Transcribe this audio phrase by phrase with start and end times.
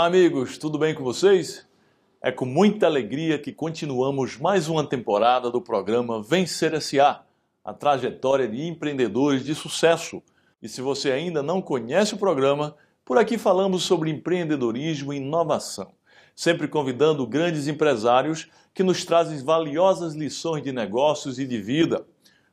[0.00, 1.68] Olá, amigos, tudo bem com vocês?
[2.22, 7.22] É com muita alegria que continuamos mais uma temporada do programa Vencer S.A.,
[7.62, 10.22] a trajetória de empreendedores de sucesso.
[10.62, 15.92] E se você ainda não conhece o programa, por aqui falamos sobre empreendedorismo e inovação,
[16.34, 22.06] sempre convidando grandes empresários que nos trazem valiosas lições de negócios e de vida.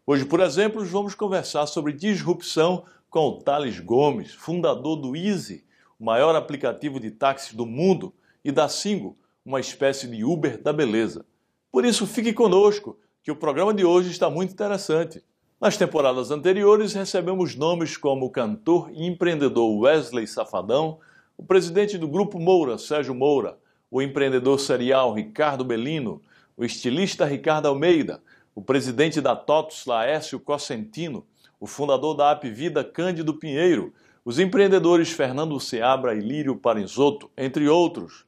[0.06, 5.66] Hoje, por exemplo, vamos conversar sobre disrupção com o Thales Gomes, fundador do Easy,
[6.00, 10.72] o maior aplicativo de táxis do mundo, e da Singo, uma espécie de Uber da
[10.72, 11.26] beleza.
[11.70, 15.22] Por isso, fique conosco, que o programa de hoje está muito interessante.
[15.60, 21.00] Nas temporadas anteriores, recebemos nomes como o cantor e empreendedor Wesley Safadão,
[21.38, 23.58] o presidente do Grupo Moura, Sérgio Moura,
[23.92, 26.22] o empreendedor serial Ricardo Belino,
[26.56, 28.22] o estilista Ricardo Almeida,
[28.56, 31.26] o presidente da TOTUS Laércio Cosentino,
[31.60, 33.94] o fundador da App Vida Cândido Pinheiro,
[34.28, 38.26] os empreendedores Fernando Seabra e Lírio Parinzotto, entre outros.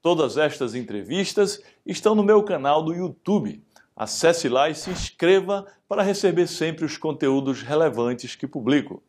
[0.00, 3.62] Todas estas entrevistas estão no meu canal do YouTube.
[3.94, 9.02] Acesse lá e se inscreva para receber sempre os conteúdos relevantes que publico.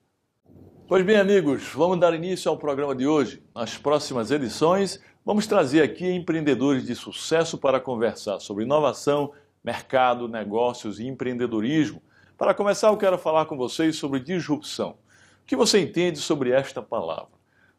[0.86, 3.42] Pois bem, amigos, vamos dar início ao programa de hoje.
[3.56, 9.32] Nas próximas edições, vamos trazer aqui empreendedores de sucesso para conversar sobre inovação,
[9.64, 12.02] mercado, negócios e empreendedorismo
[12.44, 14.98] para começar, eu quero falar com vocês sobre disrupção.
[15.44, 17.34] O que você entende sobre esta palavra?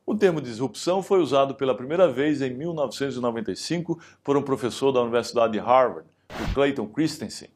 [0.04, 5.54] O termo disrupção foi usado pela primeira vez em 1995 por um professor da Universidade
[5.54, 7.48] de Harvard, o Clayton Christensen.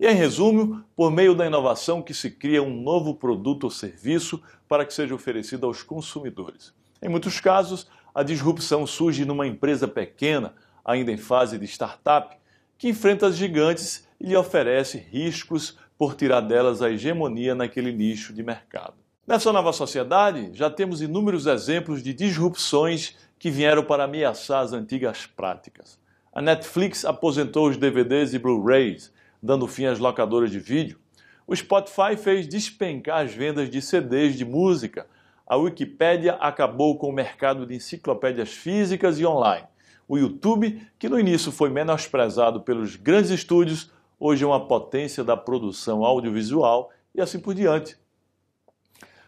[0.00, 4.42] E, em resumo, por meio da inovação que se cria um novo produto ou serviço
[4.68, 6.74] para que seja oferecido aos consumidores.
[7.00, 10.52] Em muitos casos, a disrupção surge numa empresa pequena,
[10.84, 12.36] ainda em fase de startup,
[12.76, 18.32] que enfrenta as gigantes e lhe oferece riscos por tirar delas a hegemonia naquele nicho
[18.32, 19.03] de mercado.
[19.26, 25.24] Nessa nova sociedade, já temos inúmeros exemplos de disrupções que vieram para ameaçar as antigas
[25.24, 25.98] práticas.
[26.30, 29.10] A Netflix aposentou os DVDs e Blu-rays,
[29.42, 30.98] dando fim às locadoras de vídeo.
[31.46, 35.06] O Spotify fez despencar as vendas de CDs de música.
[35.46, 39.66] A Wikipédia acabou com o mercado de enciclopédias físicas e online.
[40.06, 45.34] O YouTube, que no início foi menosprezado pelos grandes estúdios, hoje é uma potência da
[45.34, 47.96] produção audiovisual e assim por diante.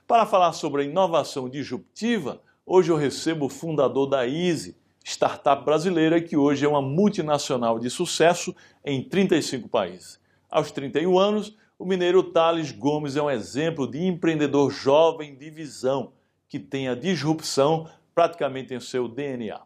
[0.07, 6.21] Para falar sobre a inovação disruptiva, hoje eu recebo o fundador da Easy, startup brasileira
[6.21, 10.21] que hoje é uma multinacional de sucesso em 35 países.
[10.49, 16.13] Aos 31 anos, o mineiro Thales Gomes é um exemplo de empreendedor jovem de visão
[16.49, 19.61] que tem a disrupção praticamente em seu DNA.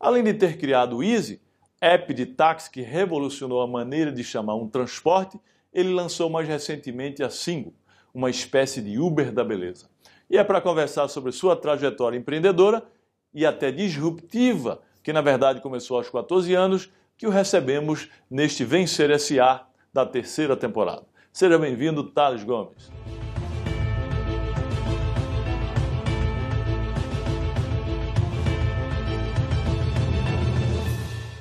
[0.00, 1.38] Além de ter criado o Easy,
[1.78, 5.38] app de táxi que revolucionou a maneira de chamar um transporte,
[5.70, 7.74] ele lançou mais recentemente a Singo,
[8.14, 9.88] uma espécie de Uber da beleza.
[10.28, 12.82] E é para conversar sobre sua trajetória empreendedora
[13.34, 19.18] e até disruptiva, que na verdade começou aos 14 anos, que o recebemos neste Vencer
[19.18, 21.06] SA da terceira temporada.
[21.32, 22.90] Seja bem-vindo, Thales Gomes.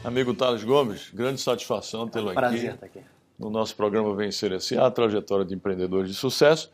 [0.03, 2.35] Amigo Thales Gomes, grande satisfação tê-lo aqui.
[2.35, 3.01] Prazer estar aqui.
[3.41, 6.71] No nosso programa Vencer S.A., a trajetória de empreendedores de sucesso,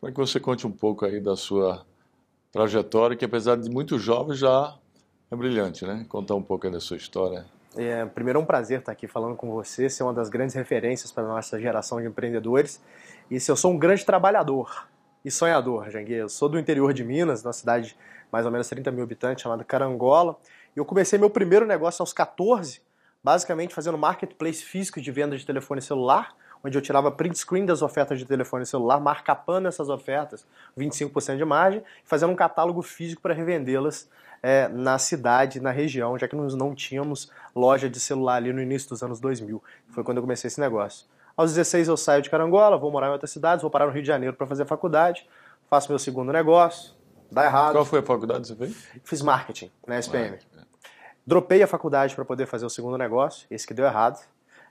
[0.00, 1.86] para que você conte um pouco aí da sua
[2.50, 4.76] trajetória, que apesar de muito jovem já
[5.30, 6.04] é brilhante, né?
[6.08, 7.46] Contar um pouco aí da sua história.
[7.76, 11.12] É, primeiro é um prazer estar aqui falando com você, ser uma das grandes referências
[11.12, 12.82] para a nossa geração de empreendedores.
[13.30, 14.88] E se eu sou um grande trabalhador
[15.24, 17.96] e sonhador, Jangue, eu sou do interior de Minas, numa cidade de
[18.32, 20.36] mais ou menos 30 mil habitantes, chamada Carangola,
[20.74, 22.82] eu comecei meu primeiro negócio aos 14,
[23.22, 27.82] basicamente fazendo marketplace físico de venda de telefone celular, onde eu tirava print screen das
[27.82, 33.22] ofertas de telefone celular, marcapando essas ofertas, 25% de margem, e fazendo um catálogo físico
[33.22, 34.08] para revendê-las
[34.42, 38.60] é, na cidade, na região, já que nós não tínhamos loja de celular ali no
[38.60, 39.62] início dos anos 2000.
[39.88, 41.06] Foi quando eu comecei esse negócio.
[41.36, 44.02] Aos 16 eu saio de Carangola, vou morar em outras cidades, vou parar no Rio
[44.02, 45.28] de Janeiro para fazer faculdade,
[45.68, 46.92] faço meu segundo negócio,
[47.30, 47.72] dá errado.
[47.72, 48.88] Qual foi a faculdade que você fez?
[49.04, 50.38] Fiz marketing na SPM.
[51.28, 54.18] Dropei a faculdade para poder fazer o segundo negócio, esse que deu errado,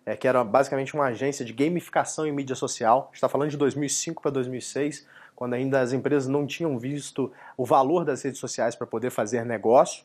[0.04, 3.12] é, que era basicamente uma agência de gamificação em mídia social.
[3.14, 5.06] está falando de 2005 para 2006,
[5.36, 9.46] quando ainda as empresas não tinham visto o valor das redes sociais para poder fazer
[9.46, 10.04] negócio.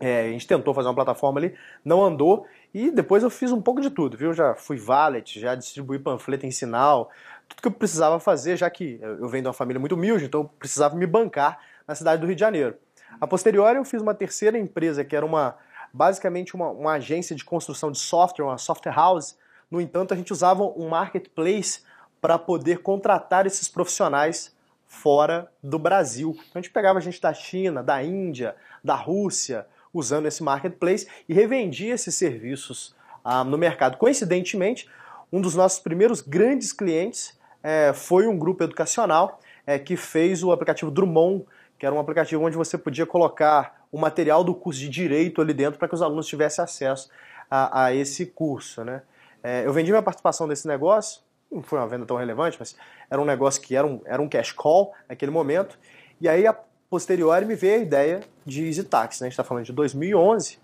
[0.00, 1.54] É, a gente tentou fazer uma plataforma ali,
[1.84, 4.34] não andou, e depois eu fiz um pouco de tudo, viu?
[4.34, 7.08] Já fui valet, já distribuí panfleto em sinal,
[7.48, 10.40] tudo que eu precisava fazer, já que eu venho de uma família muito humilde, então
[10.40, 12.74] eu precisava me bancar na cidade do Rio de Janeiro.
[13.20, 15.56] A posteriori eu fiz uma terceira empresa, que era uma
[15.92, 19.36] basicamente uma, uma agência de construção de software, uma software house.
[19.70, 21.82] No entanto, a gente usava um marketplace
[22.20, 24.56] para poder contratar esses profissionais
[24.86, 26.30] fora do Brasil.
[26.32, 31.34] Então a gente pegava gente da China, da Índia, da Rússia, usando esse marketplace e
[31.34, 32.94] revendia esses serviços
[33.24, 33.98] ah, no mercado.
[33.98, 34.88] Coincidentemente,
[35.30, 40.50] um dos nossos primeiros grandes clientes é, foi um grupo educacional é, que fez o
[40.50, 41.44] aplicativo Drummond,
[41.78, 45.54] que era um aplicativo onde você podia colocar o material do curso de Direito ali
[45.54, 47.08] dentro para que os alunos tivessem acesso
[47.50, 48.84] a, a esse curso.
[48.84, 49.02] Né?
[49.42, 52.76] É, eu vendi minha participação desse negócio, não foi uma venda tão relevante, mas
[53.08, 55.78] era um negócio que era um, era um cash call naquele momento,
[56.20, 56.52] e aí a
[56.90, 59.20] posteriori me veio a ideia de Easy Taxi.
[59.20, 59.26] Né?
[59.26, 60.58] A gente está falando de 2011,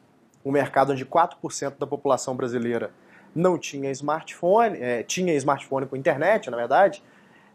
[0.45, 2.91] um mercado onde 4% da população brasileira
[3.35, 7.03] não tinha smartphone, é, tinha smartphone com internet, na verdade,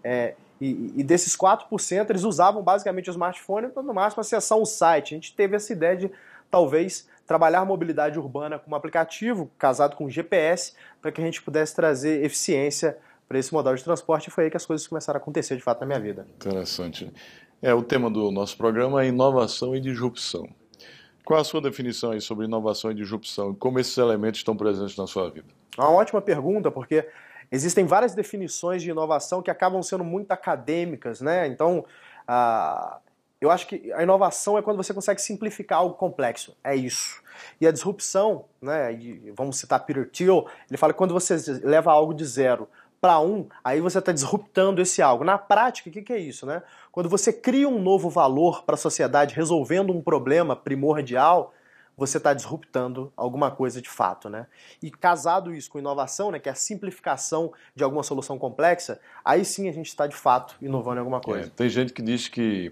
[0.03, 4.65] é, e, e, desses 4% eles usavam basicamente o smartphone para no máximo acessar um
[4.65, 5.13] site.
[5.13, 6.11] A gente teve essa ideia de
[6.51, 11.75] talvez trabalhar mobilidade urbana com um aplicativo casado com GPS para que a gente pudesse
[11.75, 12.97] trazer eficiência
[13.27, 15.61] para esse modal de transporte e foi aí que as coisas começaram a acontecer de
[15.61, 16.25] fato na minha vida.
[16.35, 17.11] Interessante.
[17.61, 20.49] É, o tema do nosso programa é inovação e disrupção.
[21.23, 24.97] Qual a sua definição aí sobre inovação e disrupção e como esses elementos estão presentes
[24.97, 25.47] na sua vida?
[25.77, 27.07] Uma ótima pergunta, porque
[27.51, 31.47] existem várias definições de inovação que acabam sendo muito acadêmicas, né?
[31.47, 31.85] Então,
[32.27, 32.99] uh,
[33.41, 36.55] eu acho que a inovação é quando você consegue simplificar algo complexo.
[36.63, 37.21] É isso.
[37.59, 38.89] E a disrupção, né?
[39.35, 42.67] vamos citar Peter Thiel, ele fala que quando você leva algo de zero
[42.99, 45.23] para um, aí você está disruptando esse algo.
[45.23, 46.45] Na prática, o que, que, é isso?
[46.45, 46.61] Né?
[46.91, 51.53] Quando você cria um novo valor para a sociedade resolvendo um problema primordial,
[51.99, 54.29] você está disruptando alguma coisa de fato.
[54.29, 54.47] Né?
[54.81, 59.43] E casado isso com inovação, né, que é a simplificação de alguma solução complexa, aí
[59.43, 61.47] sim a gente está de fato inovando em alguma coisa.
[61.47, 62.71] É, tem gente que diz que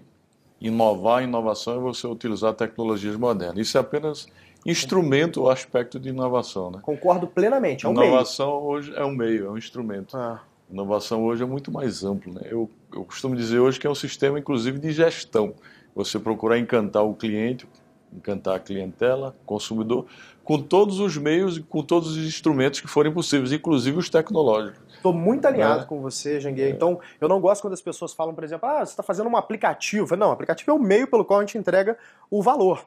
[0.60, 3.58] inovar, inovação é você utilizar tecnologias modernas.
[3.58, 4.26] Isso é apenas
[4.66, 6.70] instrumento ou aspecto de inovação.
[6.70, 6.78] Né?
[6.82, 8.64] Concordo plenamente, é um inovação meio.
[8.64, 10.16] hoje é um meio, é um instrumento.
[10.16, 10.42] Ah.
[10.70, 12.32] Inovação hoje é muito mais amplo.
[12.32, 12.42] Né?
[12.44, 15.54] Eu, eu costumo dizer hoje que é um sistema, inclusive, de gestão.
[15.94, 17.66] Você procurar encantar o cliente,
[18.12, 20.06] encantar a clientela, consumidor,
[20.44, 24.80] com todos os meios e com todos os instrumentos que forem possíveis, inclusive os tecnológicos.
[24.94, 25.84] Estou muito alinhado é.
[25.84, 26.66] com você, Janguei.
[26.66, 26.70] É.
[26.70, 29.36] Então, eu não gosto quando as pessoas falam, por exemplo, ah, você está fazendo um
[29.36, 30.16] aplicativo.
[30.16, 31.96] Não, o aplicativo é o meio pelo qual a gente entrega
[32.30, 32.84] o valor.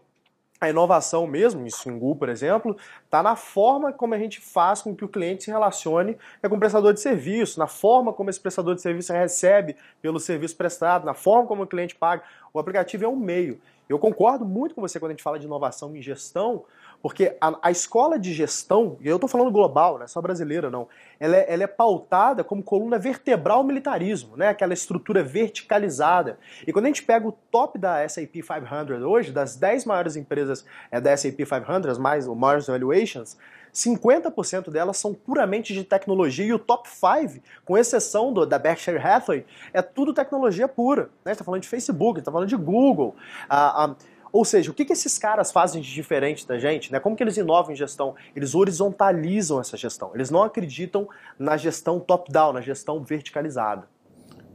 [0.61, 4.95] A inovação mesmo, em Singu, por exemplo, está na forma como a gente faz com
[4.95, 6.15] que o cliente se relacione
[6.47, 10.55] com o prestador de serviço, na forma como esse prestador de serviço recebe pelo serviço
[10.55, 12.21] prestado, na forma como o cliente paga.
[12.53, 13.59] O aplicativo é um meio.
[13.89, 16.63] Eu concordo muito com você quando a gente fala de inovação em gestão,
[17.01, 20.69] porque a, a escola de gestão, e eu estou falando global, não é só brasileira
[20.69, 20.88] não,
[21.19, 24.50] ela é, ela é, pautada como coluna vertebral militarismo, né?
[24.50, 26.38] aquela estrutura verticalizada.
[26.65, 30.65] E quando a gente pega o top da SAP 500 hoje, das 10 maiores empresas
[30.92, 33.38] é, da SAP 500, mais o Mars Valuations,
[33.74, 38.97] 50% delas são puramente de tecnologia e o top 5, com exceção do, da Berkshire
[38.97, 41.09] Hathaway, é tudo tecnologia pura.
[41.24, 41.31] Né?
[41.31, 43.15] está falando de Facebook, está falando de Google.
[43.47, 43.95] A, a,
[44.31, 46.92] ou seja, o que, que esses caras fazem de diferente da gente?
[46.92, 47.00] Né?
[47.00, 48.16] Como que eles inovam em gestão?
[48.35, 50.11] Eles horizontalizam essa gestão.
[50.14, 51.07] Eles não acreditam
[51.38, 53.88] na gestão top-down, na gestão verticalizada.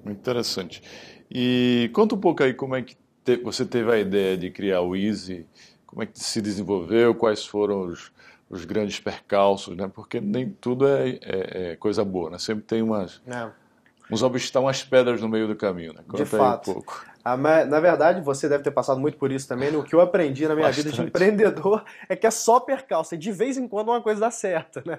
[0.04, 0.83] Muito interessante.
[1.30, 4.80] E conta um pouco aí como é que te, você teve a ideia de criar
[4.80, 5.47] o Easy,
[5.85, 8.12] como é que se desenvolveu, quais foram os,
[8.49, 9.90] os grandes percalços, né?
[9.92, 11.18] Porque nem tudo é, é,
[11.73, 12.38] é coisa boa, né?
[12.38, 13.21] Sempre tem umas...
[13.26, 13.50] É.
[14.09, 16.00] Uns obstáculos, umas pedras no meio do caminho, né?
[16.06, 16.71] Conta de fato.
[16.71, 17.04] Um pouco.
[17.28, 19.75] Ah, na verdade, você deve ter passado muito por isso também.
[19.75, 20.85] O que eu aprendi na minha Bastante.
[20.85, 23.16] vida de empreendedor é que é só percalço.
[23.16, 24.80] E de vez em quando uma coisa dá certo.
[24.87, 24.97] Né?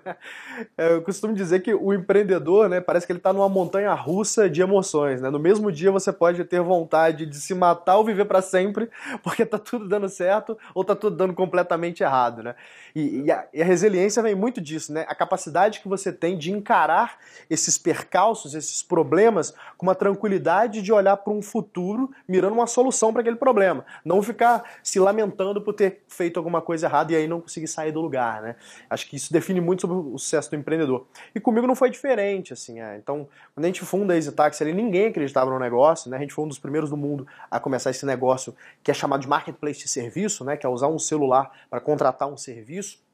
[0.77, 4.49] É, eu costumo dizer que o empreendedor né, parece que ele está numa montanha russa
[4.49, 5.21] de emoções.
[5.21, 5.29] Né?
[5.29, 8.89] No mesmo dia você pode ter vontade de se matar ou viver para sempre,
[9.23, 12.43] porque está tudo dando certo ou está tudo dando completamente errado.
[12.43, 12.55] Né?
[12.93, 15.05] E, e, a, e, a, resiliência vem muito disso, né?
[15.07, 17.19] a capacidade que você tem de encarar
[17.49, 23.11] esses percalços, esses problemas, com uma tranquilidade de olhar para um futuro mirando uma solução
[23.11, 23.85] para aquele problema.
[24.03, 27.91] Não ficar se lamentando por ter feito alguma coisa errada e aí não conseguir sair
[27.91, 28.55] do lugar, né?
[28.89, 31.05] Acho que isso define muito sobre o sucesso do empreendedor.
[31.33, 32.79] E comigo não foi diferente, assim.
[32.79, 32.97] É.
[32.97, 36.17] Então, quando a gente funda a EasyTaxi ali, ninguém acreditava no negócio, né?
[36.17, 39.21] A gente foi um dos primeiros do mundo a começar esse negócio que é chamado
[39.21, 40.57] de marketplace de serviço, né?
[40.57, 43.05] Que é usar um celular para contratar um serviço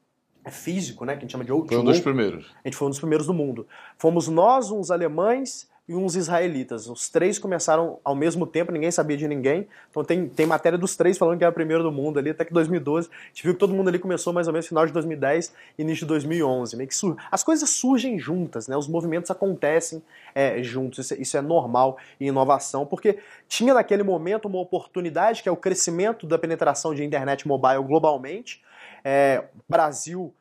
[0.45, 1.69] é físico, né, que a gente chama de outro.
[1.69, 2.53] Foi um dos primeiros.
[2.63, 3.65] A gente foi um dos primeiros do mundo.
[3.97, 6.87] Fomos nós, uns alemães e uns israelitas.
[6.87, 9.67] Os três começaram ao mesmo tempo, ninguém sabia de ninguém.
[9.89, 12.45] Então tem, tem matéria dos três falando que era o primeiro do mundo ali, até
[12.45, 13.09] que 2012.
[13.09, 15.53] A gente viu que todo mundo ali começou mais ou menos no final de 2010
[15.77, 16.77] início de 2011.
[16.77, 17.17] Meio que sur...
[17.29, 18.77] As coisas surgem juntas, né?
[18.77, 20.01] os movimentos acontecem
[20.33, 20.99] é, juntos.
[20.99, 25.51] Isso é, isso é normal em inovação, porque tinha naquele momento uma oportunidade que é
[25.51, 28.63] o crescimento da penetração de internet mobile globalmente.
[29.03, 30.33] É, Brasil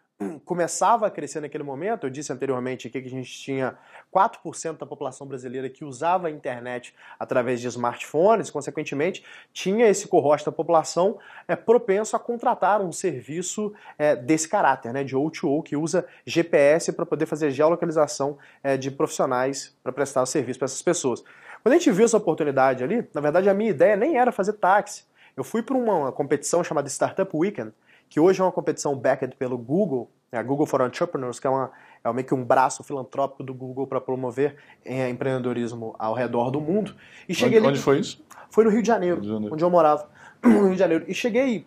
[0.44, 3.76] começava a crescer naquele momento, eu disse anteriormente aqui que a gente tinha
[4.14, 10.44] 4% da população brasileira que usava a internet através de smartphones, consequentemente, tinha esse cohort
[10.44, 15.76] da população é, propenso a contratar um serviço é, desse caráter, né, de O2O, que
[15.76, 20.82] usa GPS para poder fazer geolocalização é, de profissionais para prestar o serviço para essas
[20.82, 21.24] pessoas.
[21.62, 24.54] Quando a gente viu essa oportunidade ali, na verdade a minha ideia nem era fazer
[24.54, 25.04] táxi.
[25.36, 27.72] Eu fui para uma competição chamada Startup Weekend,
[28.12, 31.50] que hoje é uma competição backed pelo Google, né, a Google for Entrepreneurs, que é,
[31.50, 31.72] uma,
[32.04, 34.54] é meio que um braço filantrópico do Google para promover
[34.84, 36.94] é, empreendedorismo ao redor do mundo.
[37.26, 38.22] E cheguei onde, ali, onde foi isso?
[38.50, 40.10] Foi no Rio de, Janeiro, Rio de Janeiro, onde eu morava,
[40.44, 41.06] no Rio de Janeiro.
[41.08, 41.64] E cheguei,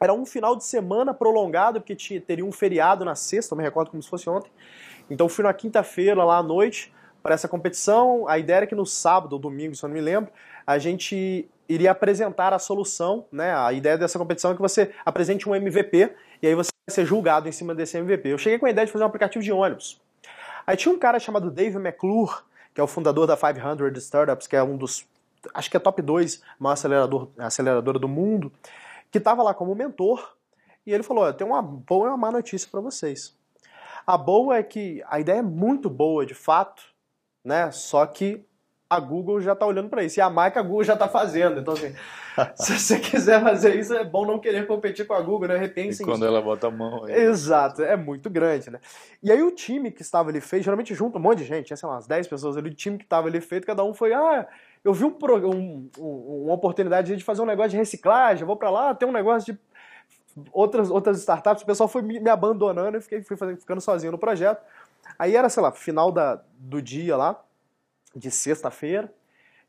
[0.00, 3.62] era um final de semana prolongado, porque tinha, teria um feriado na sexta, eu me
[3.62, 4.50] recordo como se fosse ontem.
[5.10, 8.26] Então fui na quinta-feira lá à noite para essa competição.
[8.26, 10.32] A ideia era que no sábado ou domingo, se eu não me lembro,
[10.66, 13.54] a gente iria apresentar a solução, né?
[13.54, 17.06] A ideia dessa competição é que você apresente um MVP e aí você vai ser
[17.06, 18.28] julgado em cima desse MVP.
[18.28, 20.00] Eu cheguei com a ideia de fazer um aplicativo de ônibus.
[20.66, 22.32] Aí tinha um cara chamado Dave McClure,
[22.74, 25.06] que é o fundador da 500 Startups, que é um dos,
[25.52, 28.52] acho que é top 2 maior acelerador, aceleradora do mundo,
[29.10, 30.34] que estava lá como mentor,
[30.86, 33.34] e ele falou, tem uma boa e uma má notícia para vocês.
[34.06, 36.82] A boa é que a ideia é muito boa, de fato,
[37.42, 37.70] né?
[37.70, 38.44] Só que
[38.94, 40.18] a Google já está olhando para isso.
[40.18, 41.60] E a marca a Google já está fazendo.
[41.60, 41.94] Então, assim,
[42.56, 45.56] se você quiser fazer isso, é bom não querer competir com a Google, né?
[45.56, 46.26] Repensem e quando isso.
[46.26, 47.04] ela bota a mão.
[47.04, 47.14] Aí.
[47.14, 48.80] Exato, é muito grande, né?
[49.22, 51.76] E aí o time que estava ali feito, geralmente junto um monte de gente, tinha,
[51.76, 54.12] sei lá, umas 10 pessoas ali, o time que estava ali feito, cada um foi,
[54.12, 54.46] ah,
[54.84, 58.70] eu vi um, um, um, uma oportunidade de fazer um negócio de reciclagem, vou para
[58.70, 59.60] lá, tem um negócio de
[60.52, 64.12] outras, outras startups, o pessoal foi me, me abandonando, eu fiquei fui fazendo, ficando sozinho
[64.12, 64.62] no projeto.
[65.18, 67.40] Aí era, sei lá, final da, do dia lá,
[68.14, 69.12] de sexta-feira,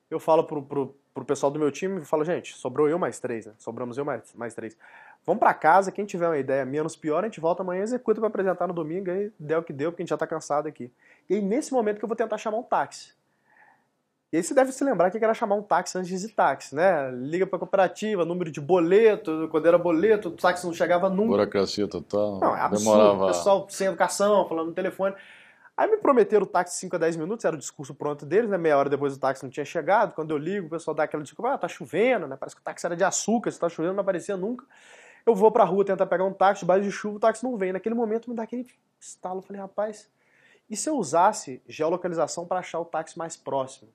[0.09, 3.19] eu falo pro, pro, pro pessoal do meu time, eu falo, gente, sobrou eu mais
[3.19, 3.53] três, né?
[3.57, 4.77] Sobramos eu mais, mais três.
[5.25, 8.27] Vamos para casa, quem tiver uma ideia menos pior, a gente volta amanhã, executa para
[8.27, 10.91] apresentar no domingo, aí deu o que deu, porque a gente já tá cansado aqui.
[11.29, 13.13] E aí, nesse momento que eu vou tentar chamar um táxi.
[14.31, 17.09] E aí você deve se lembrar que era chamar um táxi antes de táxi, né?
[17.11, 21.29] Liga pra cooperativa, número de boleto, quando era boleto, o táxi não chegava nunca.
[21.29, 22.39] Burocracia total.
[22.39, 22.97] Não, é absurdo.
[22.97, 23.23] Demorava...
[23.23, 25.15] O pessoal sem educação, falando no telefone.
[25.77, 28.57] Aí me prometeram o táxi 5 a 10 minutos, era o discurso pronto deles, né?
[28.57, 30.13] Meia hora depois o táxi não tinha chegado.
[30.13, 32.37] Quando eu ligo, o pessoal dá aquela desculpa, ah, tá chovendo, né?
[32.37, 34.65] Parece que o táxi era de açúcar, se tá chovendo não aparecia nunca.
[35.25, 37.73] Eu vou pra rua tentar pegar um táxi, debaixo de chuva, o táxi não vem.
[37.73, 38.65] Naquele momento me dá aquele
[38.99, 40.09] estalo, eu falei, rapaz,
[40.69, 43.89] e se eu usasse geolocalização para achar o táxi mais próximo?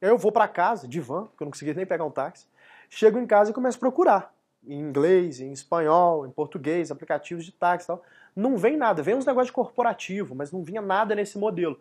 [0.00, 2.46] Eu vou para casa, de van, porque eu não conseguia nem pegar um táxi.
[2.88, 4.34] Chego em casa e começo a procurar.
[4.64, 8.02] Em inglês, em espanhol, em português, aplicativos de táxi e tal
[8.38, 9.02] não vem nada.
[9.02, 11.78] Vem uns negócios corporativo, mas não vinha nada nesse modelo.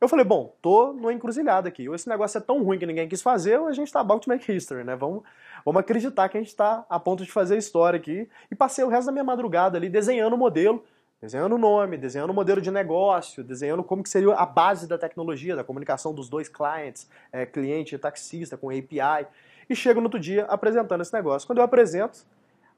[0.00, 1.88] Eu falei, bom, tô numa encruzilhada aqui.
[1.88, 4.24] Ou esse negócio é tão ruim que ninguém quis fazer, ou a gente tá about
[4.24, 4.96] to make history, né?
[4.96, 5.22] Vamos,
[5.64, 8.28] vamos acreditar que a gente está a ponto de fazer história aqui.
[8.50, 10.82] E passei o resto da minha madrugada ali desenhando o modelo,
[11.20, 14.96] desenhando o nome, desenhando o modelo de negócio, desenhando como que seria a base da
[14.96, 19.26] tecnologia, da comunicação dos dois clientes, é, cliente e taxista, com API.
[19.68, 21.46] E chego no outro dia apresentando esse negócio.
[21.46, 22.20] Quando eu apresento,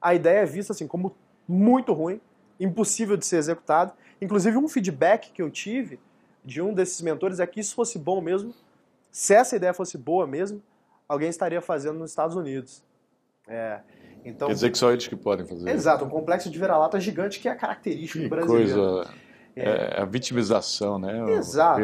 [0.01, 1.15] a ideia é vista assim como
[1.47, 2.21] muito ruim,
[2.61, 3.93] impossível de ser executado.
[4.21, 5.99] Inclusive, um feedback que eu tive
[6.45, 8.55] de um desses mentores é que isso fosse bom mesmo,
[9.11, 10.63] se essa ideia fosse boa mesmo,
[11.09, 12.85] alguém estaria fazendo nos Estados Unidos.
[13.49, 13.81] É,
[14.25, 15.69] então, Quer dizer que só eles que podem fazer.
[15.71, 18.75] Exato, um complexo de vira-lata gigante que é característico que do brasileiro.
[18.75, 19.11] Coisa...
[19.57, 21.33] É, é a vitimização, né?
[21.33, 21.83] Exato.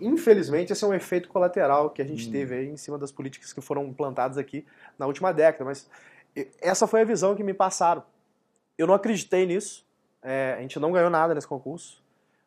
[0.00, 2.32] Infelizmente, esse é um efeito colateral que a gente hum.
[2.32, 4.66] teve aí em cima das políticas que foram implantadas aqui
[4.98, 5.64] na última década.
[5.64, 5.88] Mas
[6.60, 8.02] essa foi a visão que me passaram.
[8.76, 9.87] Eu não acreditei nisso.
[10.22, 12.02] É, a gente não ganhou nada nesse concurso.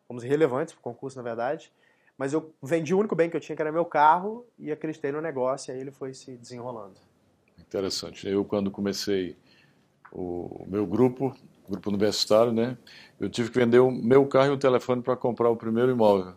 [0.07, 1.71] Fomos irrelevantes pro concurso, na verdade.
[2.17, 5.11] Mas eu vendi o único bem que eu tinha, que era meu carro, e acreditei
[5.11, 6.95] no negócio, e aí ele foi se desenrolando.
[7.59, 8.27] Interessante.
[8.27, 9.35] Eu, quando comecei
[10.11, 11.35] o meu grupo,
[11.67, 12.77] grupo universitário, né,
[13.19, 16.33] eu tive que vender o meu carro e o telefone para comprar o primeiro imóvel.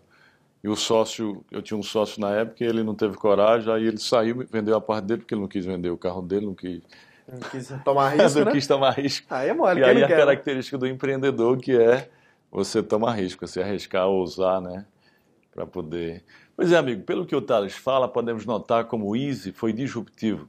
[0.62, 3.86] E o sócio, eu tinha um sócio na época, e ele não teve coragem, aí
[3.86, 6.54] ele saiu, vendeu a parte dele, porque ele não quis vender o carro dele, não
[6.54, 6.80] quis
[7.26, 8.52] não quis tomar risco, não né?
[8.52, 9.26] quis tomar risco.
[9.30, 12.08] Aí é mole, E aí a quer, característica do empreendedor que é
[12.50, 14.86] você tomar risco, você arriscar, ousar, né?
[15.52, 16.24] Para poder...
[16.56, 20.48] Pois é, amigo, pelo que o Thales fala, podemos notar como o Easy foi disruptivo.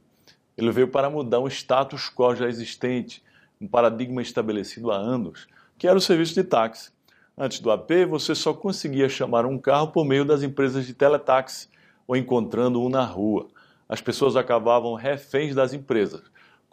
[0.56, 3.22] Ele veio para mudar um status quo já existente,
[3.60, 6.90] um paradigma estabelecido há anos, que era o serviço de táxi.
[7.36, 11.68] Antes do AP, você só conseguia chamar um carro por meio das empresas de teletaxi
[12.06, 13.48] ou encontrando um na rua.
[13.88, 16.22] As pessoas acabavam reféns das empresas.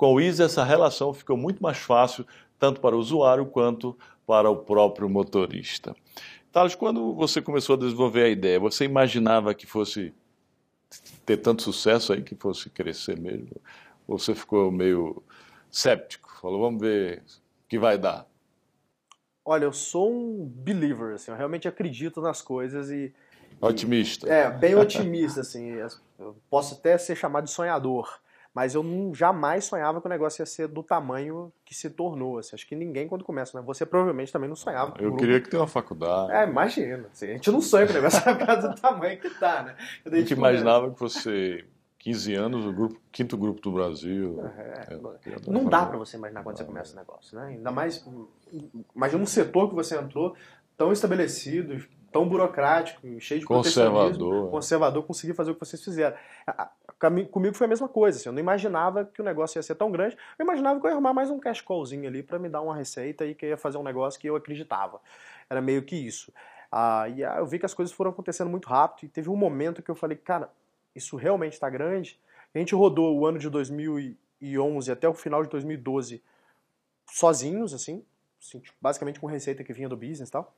[0.03, 2.27] Com o Easy, essa relação ficou muito mais fácil,
[2.59, 5.95] tanto para o usuário quanto para o próprio motorista.
[6.51, 10.13] Thales, quando você começou a desenvolver a ideia, você imaginava que fosse
[11.25, 13.55] ter tanto sucesso aí, que fosse crescer mesmo?
[14.05, 15.23] Ou você ficou meio
[15.71, 16.29] séptico?
[16.41, 18.27] Falou, vamos ver o que vai dar?
[19.45, 23.13] Olha, eu sou um believer, assim, eu realmente acredito nas coisas e.
[23.61, 24.27] Otimista.
[24.27, 25.77] É, bem otimista, assim.
[26.19, 28.19] Eu posso até ser chamado de sonhador,
[28.53, 32.37] mas eu não, jamais sonhava que o negócio ia ser do tamanho que se tornou.
[32.37, 32.55] Assim.
[32.55, 33.63] Acho que ninguém, quando começa, né?
[33.65, 34.93] Você provavelmente também não sonhava.
[34.99, 36.31] Eu queria que tenha uma faculdade.
[36.31, 37.07] É, imagina.
[37.11, 38.21] Assim, a gente não sonha com o negócio
[38.61, 39.75] do tamanho que tá, né?
[40.05, 41.65] A gente imaginava que você
[42.03, 44.37] 15 anos, o grupo, quinto grupo do Brasil.
[44.57, 44.99] É, é,
[45.47, 47.47] não dá para você imaginar quando você começa o negócio, né?
[47.47, 48.05] Ainda mais,
[48.93, 50.35] imagina um setor que você entrou
[50.75, 51.81] tão estabelecido,
[52.11, 56.17] tão burocrático, cheio de conservador, conservador, conseguir fazer o que vocês fizeram.
[57.31, 59.91] Comigo foi a mesma coisa, assim, eu não imaginava que o negócio ia ser tão
[59.91, 62.61] grande, eu imaginava que eu ia arrumar mais um cash callzinho ali para me dar
[62.61, 65.01] uma receita e que eu ia fazer um negócio que eu acreditava.
[65.49, 66.31] Era meio que isso.
[66.71, 69.83] Ah, e eu vi que as coisas foram acontecendo muito rápido e teve um momento
[69.83, 70.49] que eu falei, cara,
[70.95, 72.19] isso realmente está grande.
[72.53, 76.23] A gente rodou o ano de 2011 até o final de 2012
[77.11, 78.03] sozinhos, assim,
[78.39, 80.53] assim tipo, basicamente com receita que vinha do business e tal.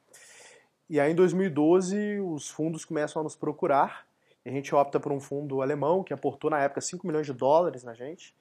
[0.90, 4.06] E aí em 2012 os fundos começam a nos procurar
[4.46, 7.84] a gente opta por um fundo alemão que aportou na época 5 milhões de dólares
[7.84, 8.36] na gente,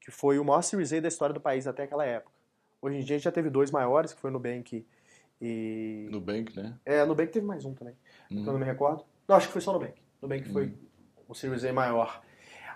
[0.00, 2.32] que foi o maior Series A da história do país até aquela época.
[2.80, 4.86] Hoje em dia a gente já teve dois maiores, que foi o Nubank
[5.40, 6.08] e...
[6.10, 6.74] Nubank, né?
[6.84, 7.96] É, Nubank teve mais um também,
[8.30, 8.42] uhum.
[8.42, 9.04] que eu não me recordo.
[9.26, 9.94] Não, acho que foi só Nubank.
[10.20, 10.52] Nubank uhum.
[10.52, 10.74] foi
[11.28, 12.22] o Series A maior.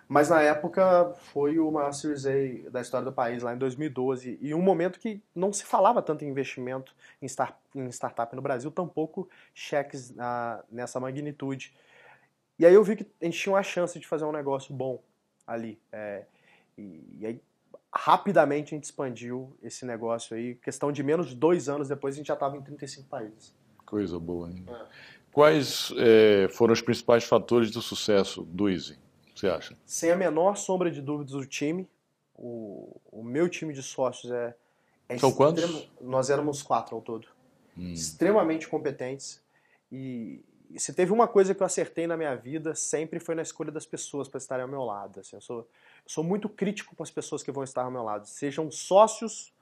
[0.08, 4.38] Mas na época foi o maior Series A da história do país, lá em 2012.
[4.40, 8.42] E um momento que não se falava tanto em investimento em, start, em startup no
[8.42, 11.74] Brasil, tampouco cheques na, nessa magnitude.
[12.62, 15.02] E aí eu vi que a gente tinha uma chance de fazer um negócio bom
[15.44, 15.80] ali.
[15.90, 16.24] É,
[16.78, 17.40] e, e, aí
[17.92, 20.54] rapidamente a gente expandiu esse negócio aí.
[20.54, 23.52] Questão de menos de dois anos depois a gente já estava em 35 países.
[23.84, 24.64] Coisa boa, hein?
[24.68, 24.86] É.
[25.32, 28.96] Quais é, foram os principais fatores do sucesso do Easy,
[29.34, 29.76] você acha?
[29.84, 31.90] Sem a menor sombra de dúvidas, o time.
[32.36, 34.54] O, o meu time de sócios é.
[35.08, 35.88] é São quantos?
[36.00, 37.26] Nós éramos quatro ao todo.
[37.76, 37.92] Hum.
[37.92, 39.42] Extremamente competentes.
[39.90, 40.44] E
[40.78, 43.86] se teve uma coisa que eu acertei na minha vida, sempre foi na escolha das
[43.86, 45.20] pessoas para estarem ao meu lado.
[45.20, 45.66] Assim, eu, sou, eu
[46.06, 49.52] sou muito crítico com as pessoas que vão estar ao meu lado, sejam sócios,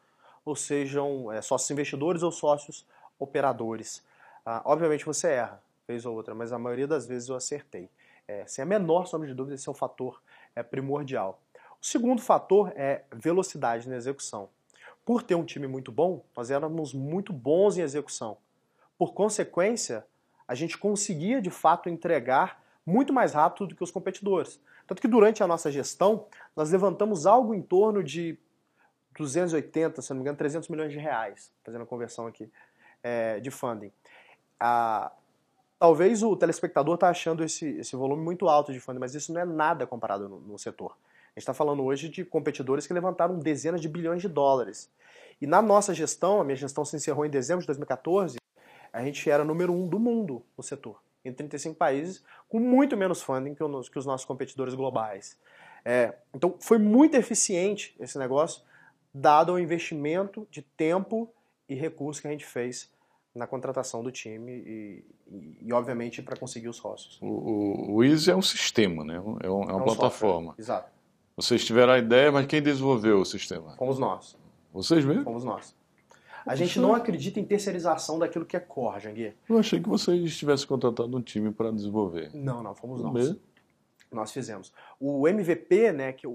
[0.44, 2.87] ou sejam é, sócios investidores ou sócios
[3.18, 4.03] operadores.
[4.44, 7.88] Ah, obviamente você erra, vez ou outra, mas a maioria das vezes eu acertei.
[8.27, 10.23] É, sem a menor sombra de dúvida, esse é um fator
[10.55, 11.40] é, primordial.
[11.81, 14.49] O segundo fator é velocidade na execução.
[15.05, 18.37] Por ter um time muito bom, nós éramos muito bons em execução.
[18.99, 20.07] Por consequência,
[20.50, 24.60] a gente conseguia de fato entregar muito mais rápido do que os competidores.
[24.84, 28.36] Tanto que durante a nossa gestão, nós levantamos algo em torno de
[29.16, 32.50] 280, se não me engano, 300 milhões de reais, fazendo a conversão aqui,
[33.00, 33.92] é, de funding.
[34.58, 35.12] A,
[35.78, 39.40] talvez o telespectador está achando esse, esse volume muito alto de funding, mas isso não
[39.40, 40.96] é nada comparado no, no setor.
[41.26, 44.90] A gente está falando hoje de competidores que levantaram dezenas de bilhões de dólares.
[45.40, 48.39] E na nossa gestão, a minha gestão se encerrou em dezembro de 2014,
[48.92, 53.22] a gente era número um do mundo no setor, em 35 países, com muito menos
[53.22, 55.38] funding que, os, que os nossos competidores globais.
[55.85, 58.62] É, então foi muito eficiente esse negócio,
[59.12, 61.33] dado o investimento de tempo
[61.68, 62.90] e recursos que a gente fez
[63.35, 67.18] na contratação do time e, e, e obviamente, para conseguir os sócios.
[67.22, 69.14] O, o, o Easy é um sistema, né?
[69.14, 70.48] é, um, é uma é um plataforma.
[70.48, 70.62] Software.
[70.62, 70.90] Exato.
[71.37, 73.76] Vocês tiveram a ideia, mas quem desenvolveu o sistema?
[73.76, 74.37] Fomos nós.
[74.72, 75.24] Vocês mesmo?
[75.24, 75.74] Fomos nós.
[76.46, 79.35] A gente não acredita em terceirização daquilo que é core, Janguier.
[79.48, 82.31] Eu achei que vocês tivessem contratado um time para desenvolver.
[82.35, 83.12] Não, não, fomos nós.
[83.12, 83.40] Mesmo?
[84.11, 84.72] Nós fizemos.
[84.98, 86.26] O MVP, né, que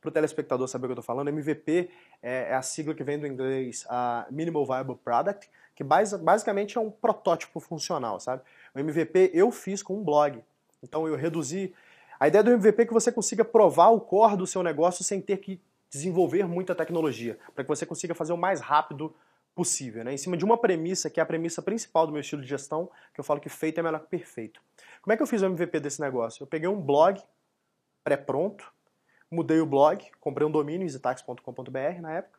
[0.00, 1.90] para o telespectador saber o que eu estou falando, MVP
[2.22, 6.80] é, é, a sigla que vem do inglês a Minimal Viable Product, que basicamente é
[6.80, 8.42] um protótipo funcional, sabe?
[8.74, 10.42] O MVP eu fiz com um blog.
[10.82, 11.74] Então eu reduzi.
[12.18, 15.20] A ideia do MVP é que você consiga provar o core do seu negócio sem
[15.20, 19.14] ter que desenvolver muita tecnologia, para que você consiga fazer o mais rápido
[19.56, 20.14] possível, né?
[20.14, 22.88] Em cima de uma premissa que é a premissa principal do meu estilo de gestão,
[23.12, 24.60] que eu falo que feito é melhor que perfeito.
[25.02, 26.42] Como é que eu fiz o MVP desse negócio?
[26.42, 27.20] Eu peguei um blog
[28.04, 28.72] pré-pronto,
[29.28, 32.38] mudei o blog, comprei um domínio, easytax.com.br na época,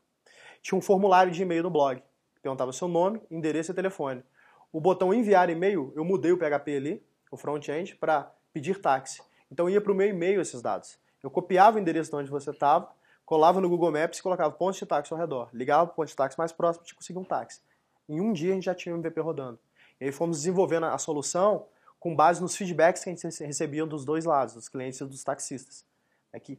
[0.61, 2.01] tinha um formulário de e-mail no blog
[2.47, 4.23] perguntava seu nome, endereço e telefone.
[4.71, 9.21] O botão enviar e-mail, eu mudei o PHP ali, o front-end, para pedir táxi.
[9.51, 10.97] Então ia para o meu e-mail esses dados.
[11.21, 12.89] Eu copiava o endereço de onde você estava,
[13.27, 15.49] colava no Google Maps e colocava pontos de táxi ao redor.
[15.53, 17.59] Ligava para o ponto de táxi mais próximo e conseguia um táxi.
[18.07, 19.59] Em um dia a gente já tinha o MVP rodando.
[19.99, 21.65] E aí fomos desenvolvendo a solução
[21.99, 25.25] com base nos feedbacks que a gente recebia dos dois lados, dos clientes e dos
[25.25, 25.83] taxistas.
[26.31, 26.57] É que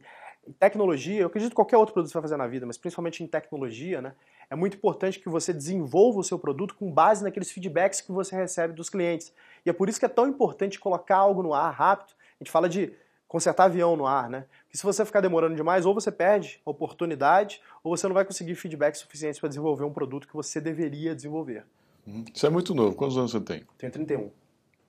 [0.59, 3.27] tecnologia, eu acredito que qualquer outro produto você vai fazer na vida, mas principalmente em
[3.27, 4.13] tecnologia, né,
[4.47, 8.35] é muito importante que você desenvolva o seu produto com base naqueles feedbacks que você
[8.35, 9.33] recebe dos clientes.
[9.65, 12.13] E é por isso que é tão importante colocar algo no ar rápido.
[12.39, 12.93] A gente fala de
[13.27, 14.45] consertar avião no ar, né?
[14.69, 18.55] Que se você ficar demorando demais, ou você perde oportunidade, ou você não vai conseguir
[18.55, 21.65] feedback suficiente para desenvolver um produto que você deveria desenvolver.
[22.05, 22.23] Uhum.
[22.33, 22.95] Você é muito novo.
[22.95, 23.63] Quantos anos você tem?
[23.77, 24.31] Tenho 31.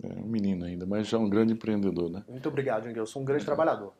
[0.02, 2.24] É um menino ainda, mas já é um grande empreendedor, né?
[2.28, 3.02] Muito obrigado, Miguel.
[3.02, 3.92] Eu sou um grande trabalhador.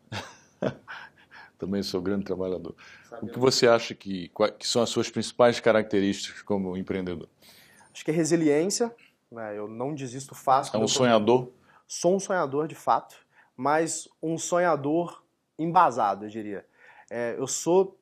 [1.58, 2.74] Também sou um grande trabalhador.
[3.20, 7.28] O que você acha que, que são as suas principais características como empreendedor?
[7.92, 8.94] Acho que é resiliência.
[9.30, 9.58] Né?
[9.58, 10.74] Eu não desisto fácil.
[10.74, 11.50] É um sonhador?
[11.86, 13.16] Sou um sonhador, de fato,
[13.56, 15.22] mas um sonhador
[15.62, 16.66] embasado, eu diria.
[17.10, 17.98] É, eu sou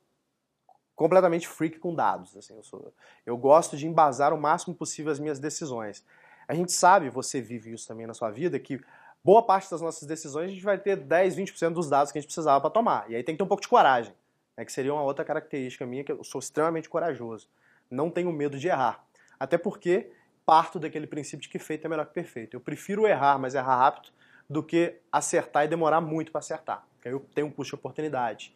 [0.94, 2.36] completamente freak com dados.
[2.36, 2.92] Assim, eu, sou,
[3.24, 6.04] eu gosto de embasar o máximo possível as minhas decisões.
[6.46, 8.80] A gente sabe, você vive isso também na sua vida, que
[9.22, 12.20] boa parte das nossas decisões a gente vai ter 10, 20% dos dados que a
[12.20, 13.08] gente precisava para tomar.
[13.10, 14.14] E aí tem que ter um pouco de coragem,
[14.56, 17.48] né, que seria uma outra característica minha, que eu sou extremamente corajoso.
[17.90, 19.04] Não tenho medo de errar.
[19.38, 20.10] Até porque
[20.44, 22.56] parto daquele princípio de que feito é melhor que perfeito.
[22.56, 24.08] Eu prefiro errar, mas errar rápido,
[24.48, 26.86] do que acertar e demorar muito para acertar.
[26.94, 28.54] Porque aí eu tenho um custo de oportunidade.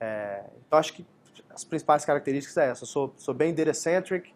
[0.00, 1.06] É, então acho que
[1.50, 2.84] as principais características é essa.
[2.84, 4.30] Eu sou, sou bem data-centric,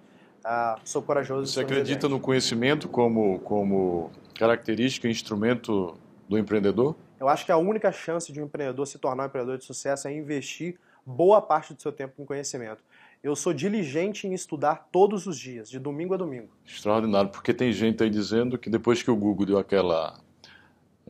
[0.44, 1.52] uh, sou corajoso.
[1.52, 5.96] Você acredita no conhecimento como, como característica e instrumento
[6.28, 6.96] do empreendedor?
[7.18, 10.08] Eu acho que a única chance de um empreendedor se tornar um empreendedor de sucesso
[10.08, 12.82] é investir boa parte do seu tempo em conhecimento.
[13.22, 16.48] Eu sou diligente em estudar todos os dias, de domingo a domingo.
[16.64, 20.18] Extraordinário, porque tem gente aí dizendo que depois que o Google deu aquela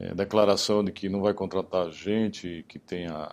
[0.00, 3.30] é, declaração de que não vai contratar gente que tenha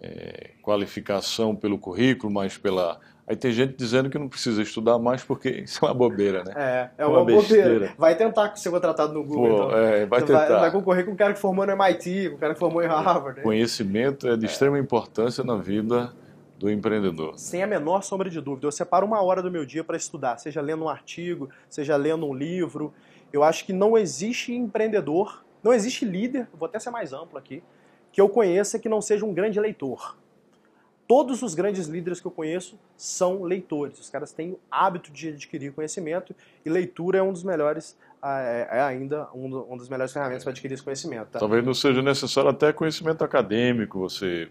[0.00, 3.00] é, qualificação pelo currículo, mas pela
[3.30, 6.52] Aí tem gente dizendo que não precisa estudar mais porque isso é uma bobeira, né?
[6.56, 7.94] É, é uma, uma bobeira.
[7.96, 9.78] Vai tentar ser contratado no Google, Pô, então.
[9.78, 10.48] É, vai tentar.
[10.48, 12.82] Vai, vai, concorrer com um cara que formou no MIT, com um cara que formou
[12.82, 13.38] em Harvard.
[13.38, 13.44] Né?
[13.44, 14.48] Conhecimento é de é.
[14.48, 16.12] extrema importância na vida
[16.58, 17.38] do empreendedor.
[17.38, 18.66] Sem a menor sombra de dúvida.
[18.66, 22.26] Eu separo uma hora do meu dia para estudar, seja lendo um artigo, seja lendo
[22.26, 22.92] um livro.
[23.32, 27.62] Eu acho que não existe empreendedor, não existe líder, vou até ser mais amplo aqui,
[28.12, 30.16] que eu conheça que não seja um grande leitor.
[31.06, 33.98] Todos os grandes líderes que eu conheço são leitores.
[33.98, 38.40] Os caras têm o hábito de adquirir conhecimento e leitura é um dos melhores, ah,
[38.40, 41.30] é, é ainda um, dos melhores ferramentas para adquirir esse conhecimento.
[41.30, 41.40] Tá?
[41.40, 44.48] Talvez não seja necessário até conhecimento acadêmico, você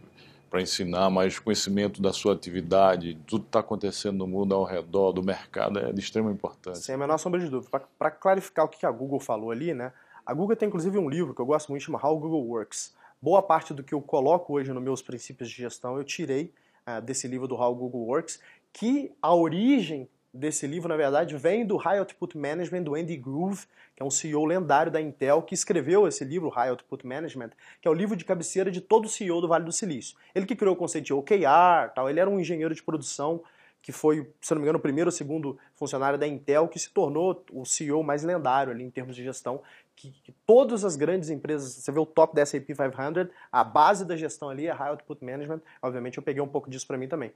[0.49, 5.11] para ensinar mais conhecimento da sua atividade, tudo que está acontecendo no mundo ao redor,
[5.11, 6.83] do mercado, é de extrema importância.
[6.83, 7.79] Sem a menor sombra de dúvida.
[7.97, 9.93] Para clarificar o que a Google falou ali, né?
[10.29, 13.41] A Google tem inclusive um livro que eu gosto muito, chama How Google Works Boa
[13.41, 16.53] parte do que eu coloco hoje nos meus princípios de gestão eu tirei
[16.85, 18.39] uh, desse livro do How Google Works,
[18.71, 23.65] que a origem desse livro, na verdade, vem do High Output Management do Andy Grove,
[23.95, 27.49] que é um CEO lendário da Intel, que escreveu esse livro, High Output Management,
[27.81, 30.15] que é o livro de cabeceira de todo CEO do Vale do Silício.
[30.35, 33.41] Ele que criou o conceito de OKR, tal, ele era um engenheiro de produção
[33.81, 36.89] que foi, se não me engano, o primeiro ou segundo funcionário da Intel, que se
[36.89, 39.61] tornou o CEO mais lendário ali em termos de gestão,
[39.95, 44.05] que, que, todas as grandes empresas, você vê o top da S&P 500, a base
[44.05, 47.07] da gestão ali é High Output Management, obviamente eu peguei um pouco disso para mim
[47.07, 47.33] também.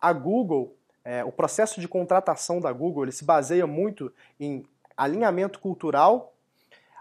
[0.00, 4.66] A Google, é, o processo de contratação da Google, ele se baseia muito em
[4.96, 6.34] alinhamento cultural,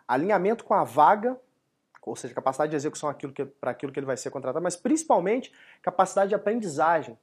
[0.08, 1.38] alinhamento com a vaga,
[2.02, 3.14] ou seja, capacidade de execução
[3.62, 7.18] para aquilo que ele vai ser contratado, mas principalmente capacidade de aprendizagem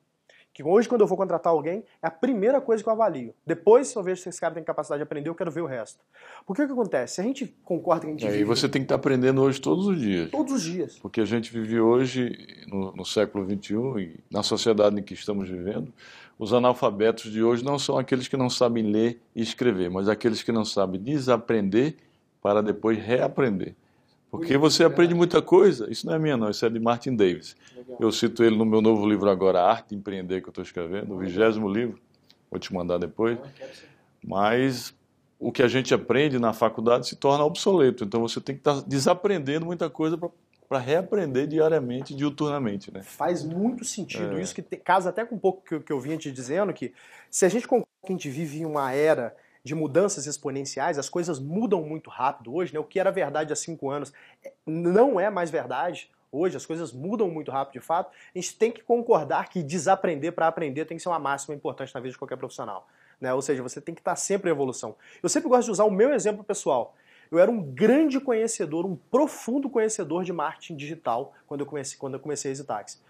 [0.53, 3.33] que hoje, quando eu vou contratar alguém, é a primeira coisa que eu avalio.
[3.47, 5.67] Depois, se eu vejo se esse cara tem capacidade de aprender, eu quero ver o
[5.67, 6.01] resto.
[6.45, 7.15] Porque o que acontece?
[7.15, 8.43] Se a gente concorda que a gente é, vive...
[8.43, 10.31] E você tem que estar aprendendo hoje todos os dias.
[10.31, 10.99] Todos os dias.
[10.99, 15.49] Porque a gente vive hoje, no, no século XXI, e na sociedade em que estamos
[15.49, 15.93] vivendo,
[16.39, 20.43] os analfabetos de hoje não são aqueles que não sabem ler e escrever, mas aqueles
[20.43, 21.97] que não sabem desaprender
[22.43, 23.75] para depois reaprender.
[24.31, 25.91] Porque você aprende muita coisa.
[25.91, 26.51] Isso não é minha, não.
[26.51, 27.57] Isso é de Martin Davis.
[27.99, 30.63] Eu cito ele no meu novo livro agora, A Arte de Empreender, que eu estou
[30.63, 31.99] escrevendo, o vigésimo livro.
[32.51, 33.39] Vou te mandar depois.
[34.25, 34.95] Mas
[35.39, 38.05] o que a gente aprende na faculdade se torna obsoleto.
[38.05, 42.93] Então você tem que estar tá desaprendendo muita coisa para reaprender diariamente, diuturnamente.
[42.93, 43.03] Né?
[43.03, 44.39] Faz muito sentido.
[44.39, 44.43] É.
[44.43, 46.93] Isso que te, casa até com um pouco que, que eu vinha te dizendo, que
[47.29, 51.09] se a gente concorda que a gente vive em uma era de mudanças exponenciais, as
[51.09, 52.81] coisas mudam muito rápido hoje, né?
[52.81, 54.13] O que era verdade há cinco anos
[54.45, 58.11] é, não é mais verdade hoje, as coisas mudam muito rápido de fato.
[58.35, 61.95] A gente tem que concordar que desaprender para aprender tem que ser uma máxima importante
[61.95, 62.87] na vida de qualquer profissional.
[63.21, 63.33] Né?
[63.35, 64.95] Ou seja, você tem que estar sempre em evolução.
[65.23, 66.95] Eu sempre gosto de usar o meu exemplo pessoal.
[67.31, 72.15] Eu era um grande conhecedor, um profundo conhecedor de marketing digital quando eu comecei, quando
[72.15, 73.01] eu comecei a EasyTax.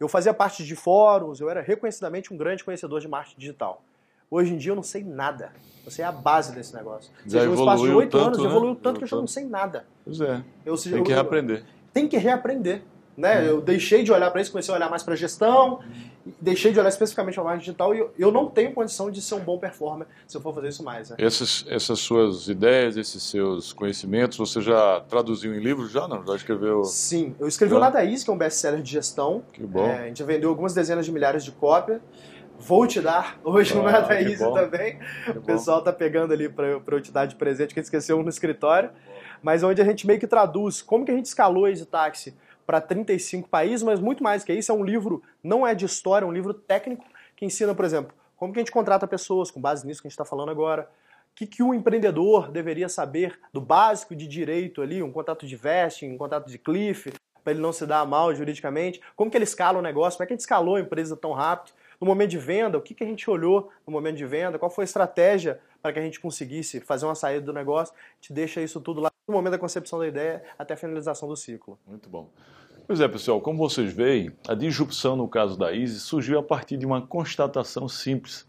[0.00, 3.82] Eu fazia parte de fóruns, eu era reconhecidamente um grande conhecedor de marketing digital.
[4.30, 5.52] Hoje em dia eu não sei nada.
[5.84, 7.10] Eu sei a base desse negócio.
[7.24, 8.44] Já seja, no espaço de oito anos, né?
[8.44, 9.86] evoluiu tanto que eu já não sei nada.
[10.04, 10.42] Pois é.
[10.64, 11.64] Eu, seja, tem que eu, reaprender.
[11.94, 12.82] Tem que reaprender.
[13.16, 13.48] Né?
[13.48, 15.80] Eu deixei de olhar para isso, comecei a olhar mais para gestão,
[16.40, 19.34] deixei de olhar especificamente para marketing digital e eu, eu, não tenho condição de ser
[19.34, 21.10] um bom performer se eu for fazer isso mais.
[21.10, 21.16] Né?
[21.18, 25.90] Essas, essas suas ideias, esses seus conhecimentos, você já traduziu em livros?
[25.90, 26.24] Já não?
[26.24, 26.84] Já escreveu?
[26.84, 27.78] Sim, eu escrevi já?
[27.78, 29.42] o Nada Is, que é um best-seller de gestão.
[29.52, 29.88] Que bom.
[29.88, 32.00] É, a gente já vendeu algumas dezenas de milhares de cópias.
[32.58, 33.38] Vou te dar.
[33.44, 34.98] Hoje ah, um Nada Easy também.
[35.24, 35.84] Que o pessoal bom.
[35.84, 38.90] tá pegando ali para eu te dar de presente, que esqueceu um no escritório.
[39.40, 42.80] Mas onde a gente meio que traduz como que a gente escalou esse táxi para
[42.80, 46.28] 35 países, mas muito mais que isso, é um livro, não é de história, é
[46.28, 49.86] um livro técnico que ensina, por exemplo, como que a gente contrata pessoas, com base
[49.86, 50.82] nisso que a gente está falando agora,
[51.32, 55.56] o que, que um empreendedor deveria saber do básico de direito ali, um contrato de
[55.56, 57.10] vesting, um contrato de cliff,
[57.42, 60.26] para ele não se dar mal juridicamente, como que ele escala o negócio, como é
[60.26, 63.02] que a gente escalou a empresa tão rápido, no momento de venda, o que, que
[63.02, 66.20] a gente olhou no momento de venda, qual foi a estratégia para que a gente
[66.20, 69.58] conseguisse fazer uma saída do negócio, a gente deixa isso tudo lá no momento da
[69.58, 71.78] concepção da ideia até a finalização do ciclo.
[71.86, 72.30] Muito bom.
[72.86, 76.76] Pois é, pessoal, como vocês veem, a disrupção no caso da Easy surgiu a partir
[76.76, 78.48] de uma constatação simples: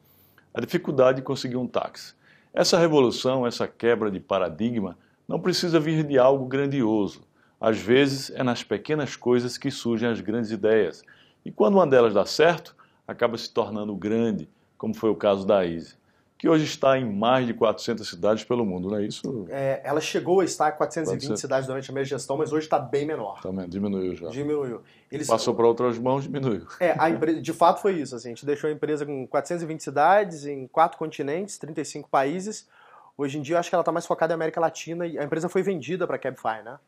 [0.54, 2.14] a dificuldade de conseguir um táxi.
[2.54, 7.22] Essa revolução, essa quebra de paradigma, não precisa vir de algo grandioso.
[7.60, 11.04] Às vezes é nas pequenas coisas que surgem as grandes ideias.
[11.44, 12.76] E quando uma delas dá certo,
[13.12, 16.00] acaba se tornando grande, como foi o caso da Easy
[16.40, 19.46] que hoje está em mais de 400 cidades pelo mundo, não é isso?
[19.50, 21.42] É, ela chegou a estar em 420 400.
[21.42, 23.42] cidades durante a minha gestão, mas hoje está bem menor.
[23.42, 24.30] Também, diminuiu já.
[24.30, 24.82] Diminuiu.
[25.12, 25.28] Eles...
[25.28, 26.66] Passou para outras mãos, diminuiu.
[26.80, 28.16] É, a empresa, de fato foi isso.
[28.16, 32.70] Assim, a gente deixou a empresa com 420 cidades, em quatro continentes, 35 países.
[33.18, 35.26] Hoje em dia, eu acho que ela está mais focada em América Latina e a
[35.26, 36.80] empresa foi vendida para a Cabify, né?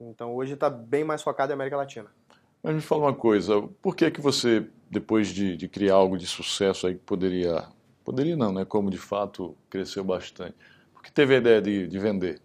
[0.00, 2.06] Então, hoje está bem mais focada em América Latina.
[2.62, 6.26] Mas me fala uma coisa, por que que você, depois de, de criar algo de
[6.26, 7.68] sucesso aí que poderia
[8.06, 8.64] Poderia não, né?
[8.64, 10.54] Como de fato cresceu bastante.
[10.94, 12.40] Porque teve a ideia de, de vender.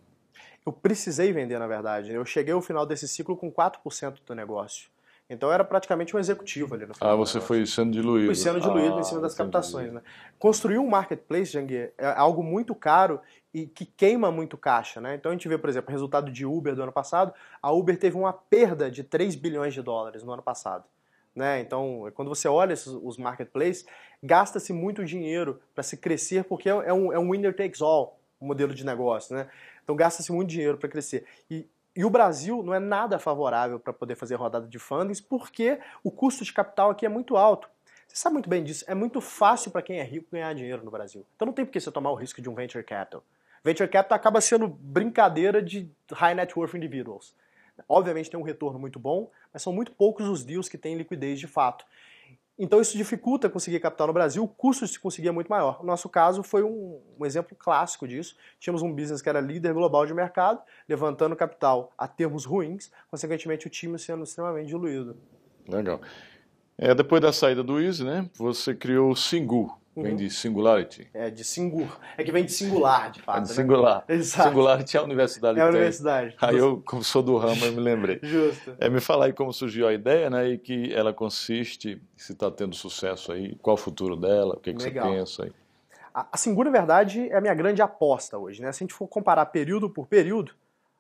[0.66, 2.12] Eu precisei vender, na verdade.
[2.12, 4.90] Eu cheguei ao final desse ciclo com 4% do negócio.
[5.30, 7.14] Então era praticamente um executivo ali no final.
[7.14, 8.26] Ah, você foi sendo diluído.
[8.26, 9.52] Fui sendo diluído ah, em cima das entendi.
[9.52, 9.94] captações.
[9.94, 10.02] Né?
[10.40, 13.22] Construir um marketplace, Janguier, é algo muito caro
[13.54, 15.00] e que queima muito caixa.
[15.00, 15.14] Né?
[15.14, 17.36] Então a gente vê, por exemplo, o resultado de Uber do ano passado.
[17.62, 20.86] A Uber teve uma perda de 3 bilhões de dólares no ano passado.
[21.36, 21.62] Né?
[21.62, 23.86] Então, quando você olha esses, os marketplaces,
[24.22, 28.20] gasta-se muito dinheiro para se crescer, porque é, é um, é um winner takes all
[28.40, 29.36] o modelo de negócio.
[29.36, 29.48] Né?
[29.84, 31.26] Então, gasta-se muito dinheiro para crescer.
[31.50, 35.80] E, e o Brasil não é nada favorável para poder fazer rodada de fundings, porque
[36.04, 37.70] o custo de capital aqui é muito alto.
[38.08, 38.84] Você sabe muito bem disso.
[38.88, 41.26] É muito fácil para quem é rico ganhar dinheiro no Brasil.
[41.36, 43.24] Então não tem por que você tomar o risco de um venture capital.
[43.64, 47.34] Venture capital acaba sendo brincadeira de high net worth individuals.
[47.88, 51.40] Obviamente tem um retorno muito bom, mas são muito poucos os deals que têm liquidez
[51.40, 51.86] de fato.
[52.58, 55.80] Então isso dificulta conseguir capital no Brasil, o custo de se conseguir é muito maior.
[55.82, 58.36] O nosso caso foi um, um, exemplo clássico disso.
[58.60, 63.66] Tínhamos um business que era líder global de mercado, levantando capital a termos ruins, consequentemente
[63.66, 65.18] o time sendo extremamente diluído.
[65.68, 66.02] Legal.
[66.78, 71.10] É, depois da saída do Easy, né, você criou o Singu, Vem de singularity.
[71.14, 72.00] É, de singur.
[72.18, 73.40] É que vem de singular, de fato.
[73.40, 73.56] É de né?
[73.56, 74.06] singular.
[74.08, 74.50] Exato.
[74.50, 75.60] Singularity é a universidade.
[75.60, 76.36] É a universidade.
[76.40, 78.20] Aí eu, como sou do ramo, eu me lembrei.
[78.24, 78.74] Justo.
[78.80, 80.48] É, me falar aí como surgiu a ideia, né?
[80.48, 84.74] E que ela consiste, se está tendo sucesso aí, qual o futuro dela, o que,
[84.74, 85.52] que você pensa aí.
[86.14, 88.72] A, a Singu, na verdade, é a minha grande aposta hoje, né?
[88.72, 90.54] Se a gente for comparar período por período,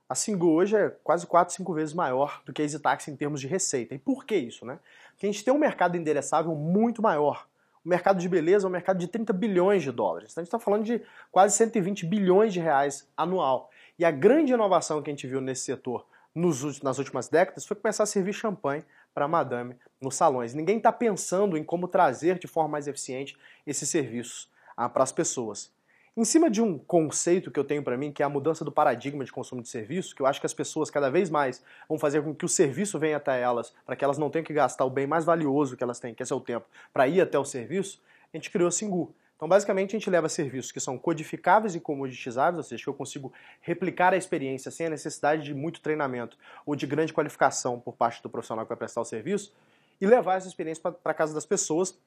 [0.09, 3.39] a Singu hoje é quase 4, 5 vezes maior do que a EasyTaxi em termos
[3.39, 3.95] de receita.
[3.95, 4.79] E por que isso, né?
[5.11, 7.47] Porque a gente tem um mercado endereçável muito maior
[7.83, 10.31] o mercado de beleza é um mercado de 30 bilhões de dólares.
[10.31, 13.69] Então a gente está falando de quase 120 bilhões de reais anual.
[13.97, 17.75] E a grande inovação que a gente viu nesse setor nos, nas últimas décadas foi
[17.75, 20.53] começar a servir champanhe para madame nos salões.
[20.53, 25.11] Ninguém está pensando em como trazer de forma mais eficiente esses serviços ah, para as
[25.11, 25.71] pessoas.
[26.15, 28.71] Em cima de um conceito que eu tenho para mim, que é a mudança do
[28.71, 31.97] paradigma de consumo de serviço, que eu acho que as pessoas cada vez mais vão
[31.97, 34.83] fazer com que o serviço venha até elas, para que elas não tenham que gastar
[34.83, 37.45] o bem mais valioso que elas têm, que é seu tempo, para ir até o
[37.45, 38.01] serviço,
[38.33, 39.15] a gente criou a Singu.
[39.37, 42.93] Então, basicamente, a gente leva serviços que são codificáveis e comoditizáveis, ou seja, que eu
[42.93, 47.95] consigo replicar a experiência sem a necessidade de muito treinamento ou de grande qualificação por
[47.95, 49.53] parte do profissional que vai prestar o serviço,
[50.01, 51.97] e levar essa experiência para casa das pessoas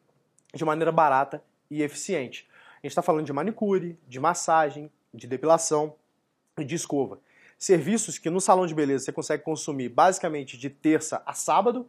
[0.53, 2.47] de maneira barata e eficiente.
[2.85, 5.95] Gente está falando de manicure, de massagem, de depilação
[6.59, 7.19] e de escova.
[7.59, 11.89] Serviços que no salão de beleza você consegue consumir basicamente de terça a sábado,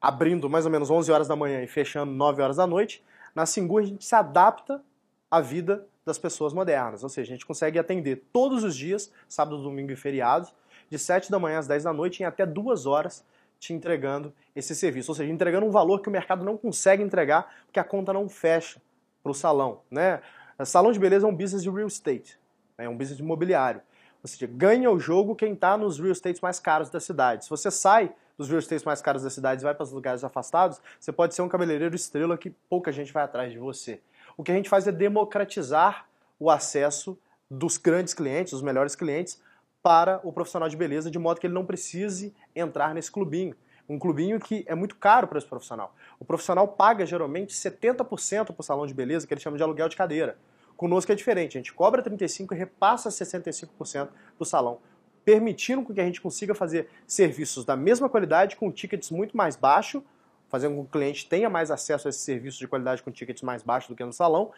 [0.00, 3.04] abrindo mais ou menos 11 horas da manhã e fechando 9 horas da noite.
[3.36, 4.82] Na Singu a gente se adapta
[5.30, 9.62] à vida das pessoas modernas, ou seja, a gente consegue atender todos os dias, sábado,
[9.62, 10.52] domingo e feriados,
[10.90, 13.24] de 7 da manhã às 10 da noite em até 2 horas
[13.60, 17.62] te entregando esse serviço, ou seja, entregando um valor que o mercado não consegue entregar
[17.66, 18.82] porque a conta não fecha
[19.22, 19.80] para o salão.
[19.90, 20.20] Né?
[20.64, 22.38] Salão de beleza é um business de real estate,
[22.76, 22.84] né?
[22.84, 23.80] é um business imobiliário.
[24.22, 27.44] Ou seja, ganha o jogo quem está nos real estates mais caros da cidade.
[27.44, 30.22] Se você sai dos real estates mais caros da cidade e vai para os lugares
[30.24, 34.00] afastados, você pode ser um cabeleireiro estrela que pouca gente vai atrás de você.
[34.36, 36.06] O que a gente faz é democratizar
[36.38, 37.18] o acesso
[37.50, 39.40] dos grandes clientes, dos melhores clientes,
[39.82, 43.54] para o profissional de beleza, de modo que ele não precise entrar nesse clubinho.
[43.90, 45.92] Um clubinho que é muito caro para esse profissional.
[46.20, 49.88] O profissional paga geralmente 70% para o salão de beleza, que ele chama de aluguel
[49.88, 50.38] de cadeira.
[50.76, 54.78] Conosco é diferente, a gente cobra 35% e repassa 65% para o salão,
[55.24, 60.04] permitindo que a gente consiga fazer serviços da mesma qualidade com tickets muito mais baixos,
[60.48, 63.42] fazendo com que o cliente tenha mais acesso a esses serviços de qualidade com tickets
[63.42, 64.52] mais baixos do que no salão,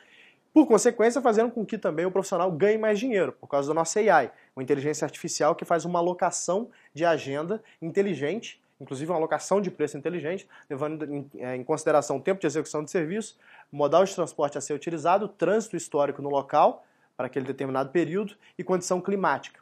[0.52, 3.98] por consequência, fazendo com que também o profissional ganhe mais dinheiro, por causa da nossa
[3.98, 9.70] AI, uma inteligência artificial que faz uma alocação de agenda inteligente inclusive uma alocação de
[9.70, 13.38] preço inteligente, levando em, é, consideração o tempo de execução de serviço,
[13.70, 16.84] modal de transporte a ser utilizado, trânsito histórico no local
[17.16, 19.60] para aquele determinado período e condição climática.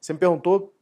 [0.00, 0.72] Você me perguntou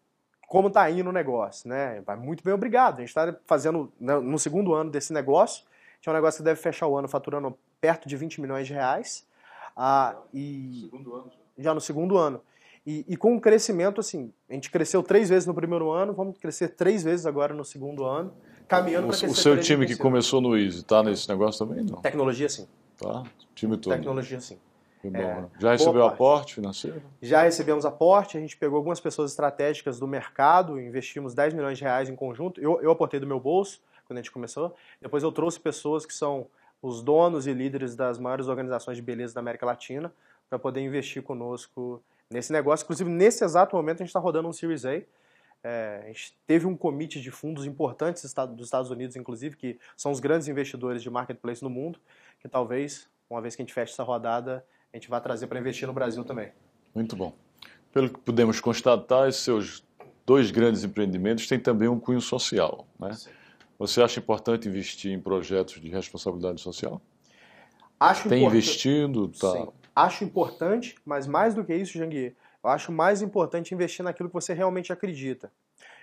[0.46, 2.00] como está indo o negócio, né?
[2.02, 2.96] Vai muito bem, obrigado.
[2.96, 5.64] A gente está fazendo né, no segundo ano desse negócio,
[6.00, 8.74] que é um negócio que deve fechar o ano faturando perto de 20 milhões de
[8.74, 9.26] reais.
[9.76, 11.32] Ah, e segundo ano.
[11.58, 12.40] Já no segundo ano.
[12.87, 16.38] E, e, com um crescimento, assim, a gente cresceu três vezes no primeiro ano, vamos
[16.38, 18.33] crescer três vezes agora no segundo ano,
[18.68, 19.29] caminhando para.
[19.29, 21.85] O seu time que começou no Easy está nesse negócio também?
[21.85, 22.01] Não.
[22.01, 22.68] Tecnologia, sim.
[22.96, 23.25] Tá,
[23.57, 23.92] time todo.
[23.92, 24.57] Tecnologia, sim.
[25.03, 25.49] É, né?
[25.59, 27.03] Já recebeu aporte financeiro?
[27.20, 31.85] Já recebemos aporte, a gente pegou algumas pessoas estratégicas do mercado, investimos 10 milhões de
[31.85, 32.61] reais em conjunto.
[32.61, 34.75] Eu, eu aportei do meu bolso quando a gente começou.
[35.01, 36.46] Depois eu trouxe pessoas que são
[36.81, 40.12] os donos e líderes das maiores organizações de beleza da América Latina
[40.49, 42.84] para poder investir conosco nesse negócio.
[42.84, 45.02] Inclusive, nesse exato momento, a gente está rodando um Series A.
[45.62, 50.12] É, a gente teve um comitê de fundos importantes dos Estados Unidos, inclusive, que são
[50.12, 51.98] os grandes investidores de marketplace no mundo,
[52.38, 55.58] que talvez, uma vez que a gente feche essa rodada, a gente vá trazer para
[55.58, 56.52] investir no Brasil também.
[56.94, 57.34] Muito bom.
[57.92, 59.84] Pelo que podemos constatar, esses seus
[60.24, 62.86] dois grandes empreendimentos têm também um cunho social.
[62.98, 63.10] Né?
[63.78, 67.00] Você acha importante investir em projetos de responsabilidade social?
[67.98, 69.28] Acho Tem investido?
[69.28, 69.52] Tá.
[69.52, 69.68] Sim.
[69.96, 74.35] Acho importante, mas mais do que isso, Janguier, eu acho mais importante investir naquilo que
[74.35, 75.50] você realmente acredita.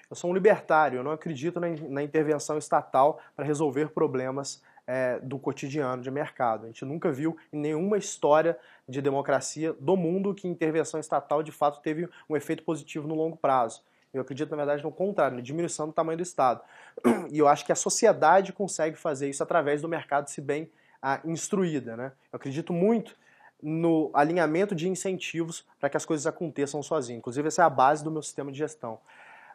[0.10, 5.20] Eu sou um libertário, eu não acredito na, na intervenção estatal para resolver problemas é,
[5.20, 6.64] do cotidiano de mercado.
[6.64, 8.58] A gente nunca viu em nenhuma história
[8.90, 13.38] de democracia do mundo que intervenção estatal de fato teve um efeito positivo no longo
[13.38, 13.84] prazo.
[14.12, 16.62] Eu acredito, na verdade, no contrário, na diminuição do tamanho do Estado.
[17.32, 21.20] E eu acho que a sociedade consegue fazer isso através do mercado, se bem ah,
[21.26, 21.96] instruída.
[21.96, 22.12] Né?
[22.32, 23.16] Eu acredito muito
[23.64, 27.20] no alinhamento de incentivos para que as coisas aconteçam sozinhas.
[27.20, 29.00] Inclusive, essa é a base do meu sistema de gestão.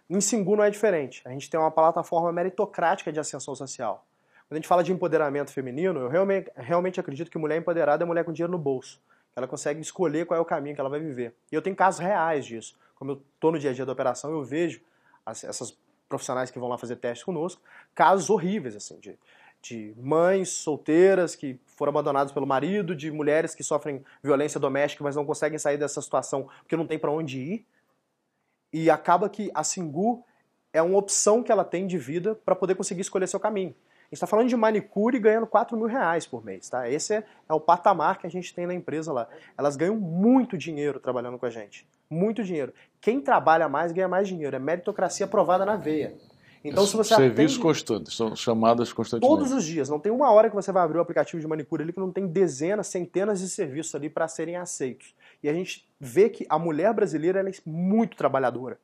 [0.08, 1.22] Em Singu não é diferente.
[1.26, 4.06] A gente tem uma plataforma meritocrática de ascensão social.
[4.48, 8.06] Quando a gente fala de empoderamento feminino, eu realmente, realmente acredito que mulher empoderada é
[8.06, 8.98] mulher com dinheiro no bolso.
[9.36, 11.34] Ela consegue escolher qual é o caminho que ela vai viver.
[11.52, 12.74] E eu tenho casos reais disso.
[12.94, 14.80] Como eu estou no dia a dia da operação, eu vejo
[15.24, 15.76] as, essas
[16.08, 17.60] profissionais que vão lá fazer testes conosco,
[17.94, 19.18] casos horríveis, assim, de
[19.60, 25.16] de mães solteiras que foram abandonadas pelo marido, de mulheres que sofrem violência doméstica, mas
[25.16, 27.66] não conseguem sair dessa situação porque não tem para onde ir.
[28.72, 30.24] E acaba que a Singu
[30.72, 33.74] é uma opção que ela tem de vida para poder conseguir escolher seu caminho.
[34.08, 36.88] A gente está falando de manicure ganhando 4 mil reais por mês, tá?
[36.88, 39.28] Esse é, é o patamar que a gente tem na empresa lá.
[39.56, 41.86] Elas ganham muito dinheiro trabalhando com a gente.
[42.08, 42.72] Muito dinheiro.
[43.02, 44.56] Quem trabalha mais ganha mais dinheiro.
[44.56, 46.14] É meritocracia aprovada na veia.
[46.64, 47.62] Então, se você Serviços atende...
[47.62, 49.28] constantes, são chamadas constantemente.
[49.28, 49.88] Todos os dias.
[49.88, 52.10] Não tem uma hora que você vai abrir o aplicativo de manicure ali que não
[52.10, 55.14] tem dezenas, centenas de serviços ali para serem aceitos.
[55.42, 58.80] E a gente vê que a mulher brasileira é muito trabalhadora.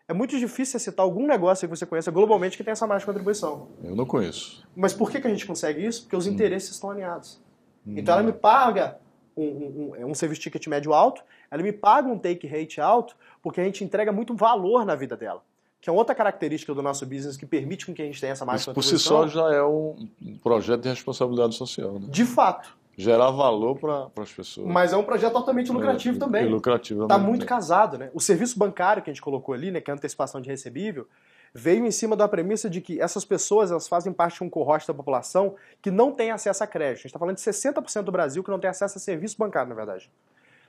[0.07, 3.07] É muito difícil citar algum negócio que você conheça globalmente que tem essa margem de
[3.07, 3.69] contribuição.
[3.83, 4.63] Eu não conheço.
[4.75, 6.03] Mas por que, que a gente consegue isso?
[6.03, 6.31] Porque os hum.
[6.31, 7.41] interesses estão alinhados.
[7.87, 7.95] Hum.
[7.97, 8.99] Então ela me paga
[9.35, 13.15] um, um, um, um serviço ticket médio alto, ela me paga um take rate alto,
[13.41, 15.43] porque a gente entrega muito valor na vida dela.
[15.81, 18.45] Que é outra característica do nosso business que permite com que a gente tenha essa
[18.45, 19.95] margem Isso por si só já é um
[20.43, 21.93] projeto de responsabilidade social.
[21.93, 22.07] Né?
[22.07, 22.77] De fato.
[22.95, 24.67] Gerar valor para as pessoas.
[24.67, 26.45] Mas é um projeto altamente lucrativo é, também.
[26.45, 28.11] E lucrativo Está muito casado, né?
[28.13, 31.07] O serviço bancário que a gente colocou ali, né, que é a antecipação de recebível,
[31.53, 34.87] veio em cima da premissa de que essas pessoas elas fazem parte de um corrote
[34.87, 36.99] da população que não tem acesso a crédito.
[36.99, 39.69] A gente está falando de 60% do Brasil que não tem acesso a serviço bancário,
[39.69, 40.11] na verdade.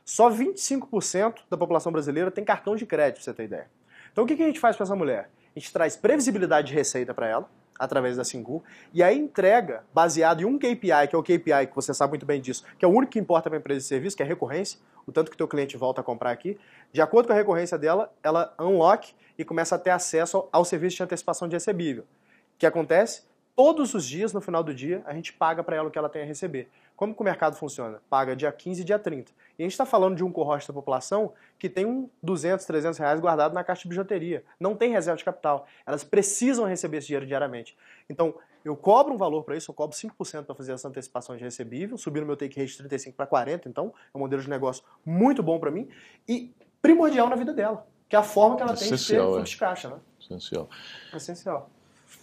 [0.05, 3.71] Só 25% da população brasileira tem cartão de crédito, pra você ter ideia.
[4.13, 5.31] Então o que a gente faz para essa mulher?
[5.55, 7.49] A gente traz previsibilidade de receita para ela,
[7.79, 11.75] através da Singu, e aí entrega, baseado em um KPI, que é o KPI que
[11.75, 13.87] você sabe muito bem disso, que é o único que importa para a empresa de
[13.87, 16.59] serviço, que é a recorrência, o tanto que o teu cliente volta a comprar aqui.
[16.93, 20.97] De acordo com a recorrência dela, ela unlock e começa a ter acesso ao serviço
[20.97, 22.05] de antecipação de recebível.
[22.05, 23.25] O que acontece?
[23.57, 26.09] Todos os dias, no final do dia, a gente paga para ela o que ela
[26.09, 26.69] tem a receber.
[27.03, 28.01] Como que o mercado funciona?
[28.09, 29.33] Paga dia 15 e dia 30.
[29.59, 32.97] E a gente está falando de um corrote da população que tem um 200, 300
[32.97, 34.45] reais guardado na caixa de bijuteria.
[34.61, 35.67] Não tem reserva de capital.
[35.85, 37.77] Elas precisam receber esse dinheiro diariamente.
[38.09, 38.33] Então,
[38.65, 41.99] eu cobro um valor para isso, eu cobro 5% para fazer essa antecipação de recebível,
[41.99, 45.43] subindo meu take rate de 35 para 40, então é um modelo de negócio muito
[45.43, 45.89] bom para mim
[46.29, 49.43] e primordial na vida dela, que é a forma que ela tem de ter é.
[49.43, 49.97] de caixa, né?
[50.21, 50.71] Essencial.
[51.13, 51.69] Essencial.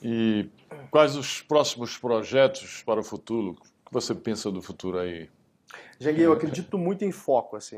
[0.02, 0.50] E
[0.90, 3.58] quais os próximos projetos para o futuro?
[3.90, 5.30] Que você pensa do futuro aí?
[6.00, 7.78] Janguei, eu acredito muito em foco, assim.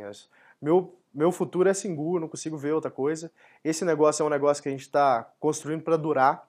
[0.62, 3.32] Meu, meu futuro é Singu, eu não consigo ver outra coisa.
[3.64, 6.47] Esse negócio é um negócio que a gente está construindo para durar.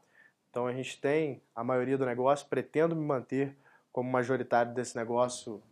[0.50, 3.56] Então a gente tem a maioria do negócio, pretendo me manter
[3.92, 5.62] como majoritário desse negócio.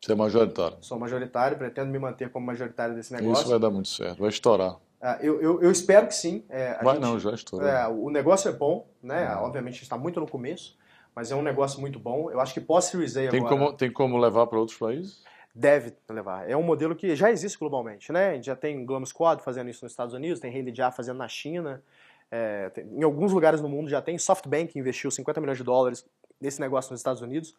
[0.00, 0.76] Você é majoritário?
[0.80, 3.42] Sou majoritário, pretendo me manter como majoritário desse negócio.
[3.42, 4.76] Isso vai dar muito certo, vai estourar.
[5.00, 6.44] É, eu, eu, eu, espero que sim.
[6.48, 7.68] É, vai gente, não, já estourou.
[7.68, 9.34] É, o negócio é bom, né?
[9.36, 9.44] Uhum.
[9.44, 10.76] Obviamente está muito no começo,
[11.16, 12.30] mas é um negócio muito bom.
[12.30, 13.56] Eu acho que pós-Series A tem agora...
[13.56, 15.24] Como, tem como levar para outros países?
[15.54, 16.48] Deve levar.
[16.48, 18.32] É um modelo que já existe globalmente, né?
[18.32, 21.16] A gente já tem Global Squad fazendo isso nos Estados Unidos, tem Rede Já fazendo
[21.16, 21.82] na China.
[22.30, 24.18] É, tem, em alguns lugares no mundo já tem.
[24.18, 26.06] SoftBank investiu 50 milhões de dólares
[26.38, 27.56] nesse negócio nos Estados Unidos.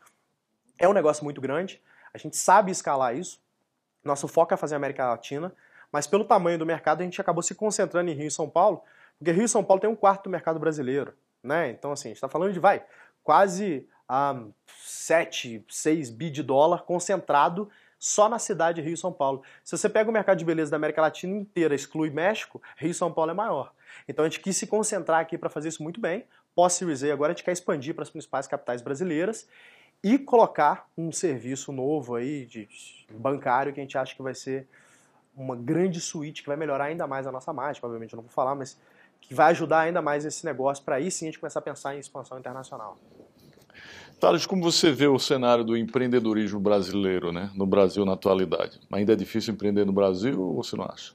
[0.78, 1.82] É um negócio muito grande.
[2.14, 3.42] A gente sabe escalar isso.
[4.04, 5.52] Nosso foco é fazer a América Latina,
[5.92, 8.84] mas pelo tamanho do mercado a gente acabou se concentrando em Rio e São Paulo,
[9.18, 11.72] porque Rio e São Paulo tem um quarto do mercado brasileiro, né?
[11.72, 12.86] Então assim, a gente está falando de vai
[13.28, 14.54] quase um,
[14.86, 17.70] 7, 6 bi de dólar concentrado
[18.00, 19.44] só na cidade de Rio e São Paulo.
[19.66, 22.94] Se você pega o mercado de beleza da América Latina inteira, exclui México, Rio e
[22.94, 23.74] São Paulo é maior.
[24.08, 26.24] Então a gente quis se concentrar aqui para fazer isso muito bem.
[26.56, 29.46] Pós-Series A agora a gente quer expandir para as principais capitais brasileiras
[30.02, 32.70] e colocar um serviço novo aí de
[33.12, 34.70] bancário que a gente acha que vai ser
[35.36, 38.32] uma grande suíte que vai melhorar ainda mais a nossa mágica, obviamente eu não vou
[38.32, 38.80] falar, mas
[39.22, 41.96] que vai ajudar ainda mais esse negócio para aí sim a gente começar a pensar
[41.96, 42.98] em expansão internacional.
[44.20, 48.80] Thales, como você vê o cenário do empreendedorismo brasileiro, né, no Brasil na atualidade?
[48.92, 51.14] Ainda é difícil empreender no Brasil ou você não acha?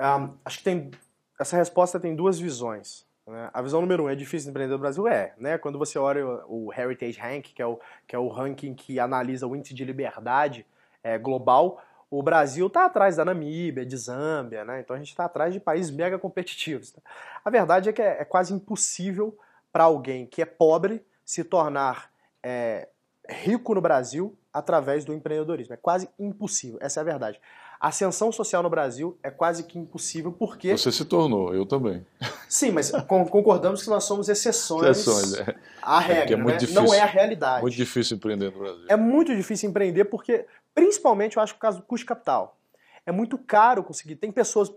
[0.00, 0.90] Um, acho que tem
[1.38, 3.06] essa resposta tem duas visões.
[3.26, 3.50] Né?
[3.52, 5.58] A visão número um é difícil empreender no Brasil é, né?
[5.58, 8.98] Quando você olha o, o Heritage Rank, que é o, que é o ranking que
[8.98, 10.66] analisa o índice de liberdade
[11.02, 14.80] é, global, o Brasil está atrás da Namíbia, de Zâmbia, né?
[14.80, 16.92] Então a gente está atrás de países mega competitivos.
[16.92, 17.00] Tá?
[17.44, 19.36] A verdade é que é, é quase impossível
[19.72, 22.10] para alguém que é pobre se tornar
[22.42, 22.88] é,
[23.28, 25.74] rico no Brasil através do empreendedorismo.
[25.74, 27.40] É quase impossível, essa é a verdade.
[27.78, 30.76] A ascensão social no Brasil é quase que impossível porque.
[30.76, 32.06] Você se tornou, eu também.
[32.48, 35.54] Sim, mas concordamos que nós somos exceções, exceções é.
[35.82, 36.34] à é regra.
[36.36, 36.56] É né?
[36.56, 37.60] difícil, Não é a realidade.
[37.60, 38.84] Muito difícil empreender no Brasil.
[38.88, 40.46] É muito difícil empreender porque,
[40.76, 42.58] principalmente, eu acho por causa do custo capital.
[43.06, 44.14] É muito caro conseguir.
[44.16, 44.70] Tem pessoas,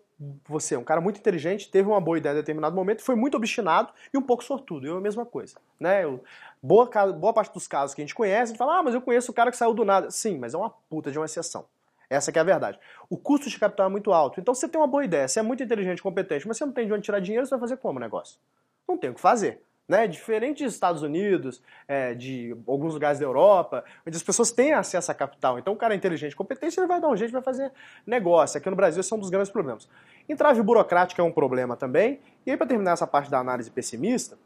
[0.47, 3.35] você é um cara muito inteligente, teve uma boa ideia em determinado momento, foi muito
[3.35, 4.87] obstinado e um pouco sortudo.
[4.87, 5.57] Eu a mesma coisa.
[5.77, 6.05] Né?
[6.05, 6.23] Eu,
[6.63, 9.01] boa, boa parte dos casos que a gente conhece, a gente fala, ah, mas eu
[9.01, 10.09] conheço o cara que saiu do nada.
[10.09, 11.65] Sim, mas é uma puta de uma exceção.
[12.09, 12.79] Essa é a verdade.
[13.09, 14.39] O custo de capital é muito alto.
[14.39, 16.87] Então você tem uma boa ideia, você é muito inteligente, competente, mas você não tem
[16.87, 18.39] de onde tirar dinheiro, você vai fazer como o negócio?
[18.87, 19.61] Não tem o que fazer.
[19.89, 20.05] Né?
[20.05, 25.11] Diferente dos Estados Unidos, é, de alguns lugares da Europa, onde as pessoas têm acesso
[25.11, 25.57] a capital.
[25.57, 27.71] Então o cara é inteligente, competente, ele vai dar um jeito, vai fazer
[28.05, 28.59] negócio.
[28.59, 29.89] Aqui no Brasil esse é um dos grandes problemas.
[30.29, 32.19] Entrave burocrática é um problema também.
[32.45, 34.37] E aí para terminar essa parte da análise pessimista,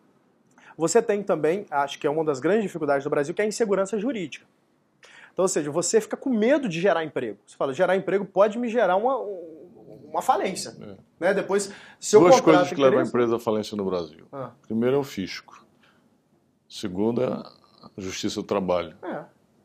[0.77, 3.47] você tem também, acho que é uma das grandes dificuldades do Brasil, que é a
[3.47, 4.45] insegurança jurídica.
[5.33, 7.37] Então, ou seja, você fica com medo de gerar emprego.
[7.45, 9.17] Você fala, gerar emprego pode me gerar uma,
[10.03, 10.75] uma falência.
[10.79, 10.95] É.
[11.19, 11.33] Né?
[11.33, 14.25] Depois, se Duas coisas que levam a empresa à falência no Brasil.
[14.31, 14.51] Ah.
[14.67, 15.65] Primeiro é o fisco.
[16.67, 17.51] Segundo é a
[17.97, 18.95] justiça do trabalho.
[19.03, 19.23] É.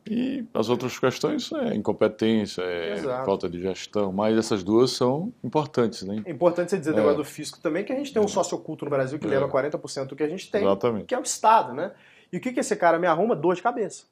[0.09, 3.25] E as outras questões é incompetência, é Exato.
[3.25, 6.23] falta de gestão, mas essas duas são importantes, né?
[6.25, 6.95] É importante você dizer é.
[6.95, 9.29] negócio do fisco também, que a gente tem um sócio oculto no Brasil que é.
[9.29, 11.05] leva 40% do que a gente tem, Exatamente.
[11.05, 11.91] que é o Estado, né?
[12.31, 13.35] E o que, que esse cara me arruma?
[13.35, 14.05] Dor de cabeça.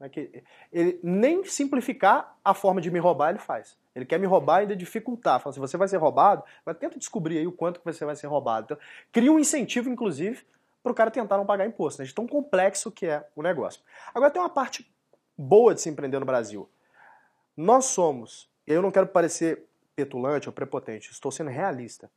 [0.00, 0.42] Né, que
[0.72, 3.76] ele nem simplificar a forma de me roubar ele faz.
[3.94, 5.40] Ele quer me roubar e ainda dificultar.
[5.40, 8.16] Fala assim, você vai ser roubado, mas tenta descobrir aí o quanto que você vai
[8.16, 8.64] ser roubado.
[8.64, 8.78] Então,
[9.10, 10.44] cria um incentivo, inclusive,
[10.82, 13.82] para o cara tentar não pagar imposto, né, de tão complexo que é o negócio.
[14.14, 14.90] Agora tem uma parte
[15.36, 16.68] boa de se empreender no Brasil.
[17.56, 19.64] Nós somos, e eu não quero parecer
[19.94, 22.10] petulante ou prepotente, estou sendo realista.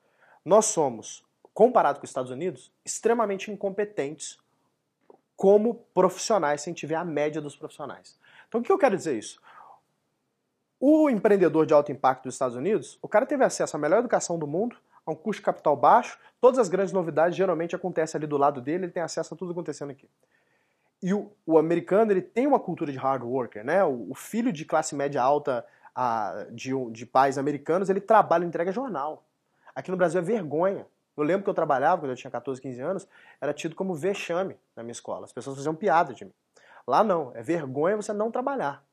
[0.43, 1.23] Nós somos,
[1.53, 4.37] comparado com os Estados Unidos, extremamente incompetentes
[5.35, 8.17] como profissionais, se a gente tiver a média dos profissionais.
[8.47, 9.41] Então o que eu quero dizer isso?
[10.79, 14.37] O empreendedor de alto impacto dos Estados Unidos, o cara teve acesso à melhor educação
[14.37, 18.27] do mundo, a um custo de capital baixo, todas as grandes novidades geralmente acontecem ali
[18.27, 20.09] do lado dele, ele tem acesso a tudo acontecendo aqui.
[21.01, 23.83] E o, o americano ele tem uma cultura de hard worker, né?
[23.83, 28.71] O, o filho de classe média alta a, de, de pais americanos, ele trabalha, entrega
[28.71, 29.23] jornal.
[29.73, 30.85] Aqui no Brasil é vergonha.
[31.15, 33.07] Eu lembro que eu trabalhava, quando eu tinha 14, 15 anos,
[33.39, 35.25] era tido como vexame na minha escola.
[35.25, 36.33] As pessoas faziam piada de mim.
[36.85, 38.84] Lá não, é vergonha você não trabalhar.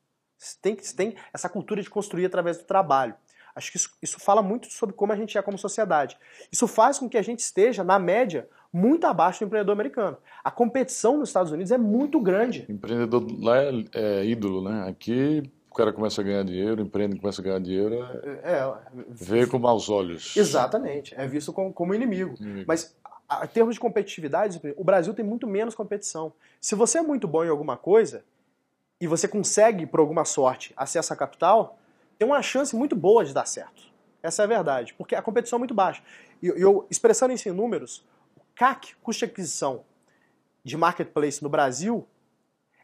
[0.42, 3.14] Você tem, você tem essa cultura de construir através do trabalho.
[3.54, 6.16] Acho que isso, isso fala muito sobre como a gente é como sociedade.
[6.50, 10.16] Isso faz com que a gente esteja, na média, muito abaixo do empreendedor americano.
[10.42, 12.66] A competição nos Estados Unidos é muito grande.
[12.68, 14.88] O empreendedor lá é, é ídolo, né?
[14.88, 17.94] Aqui o cara começa a ganhar dinheiro, empreende, começa a ganhar dinheiro,
[18.42, 18.74] é, é,
[19.08, 20.36] vê com maus olhos.
[20.36, 22.34] Exatamente, é visto como, como inimigo.
[22.40, 22.66] inimigo.
[22.66, 22.94] Mas
[23.42, 26.32] em termos de competitividade, o Brasil tem muito menos competição.
[26.60, 28.24] Se você é muito bom em alguma coisa
[29.02, 31.76] e você consegue, por alguma sorte, acesso a capital,
[32.16, 33.82] tem uma chance muito boa de dar certo.
[34.22, 36.00] Essa é a verdade, porque a competição é muito baixa.
[36.40, 39.82] E eu, expressando isso em números, o CAC, custo de aquisição
[40.62, 42.06] de marketplace no Brasil,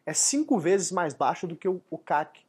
[0.05, 2.41] é cinco vezes mais baixo do que o, CAC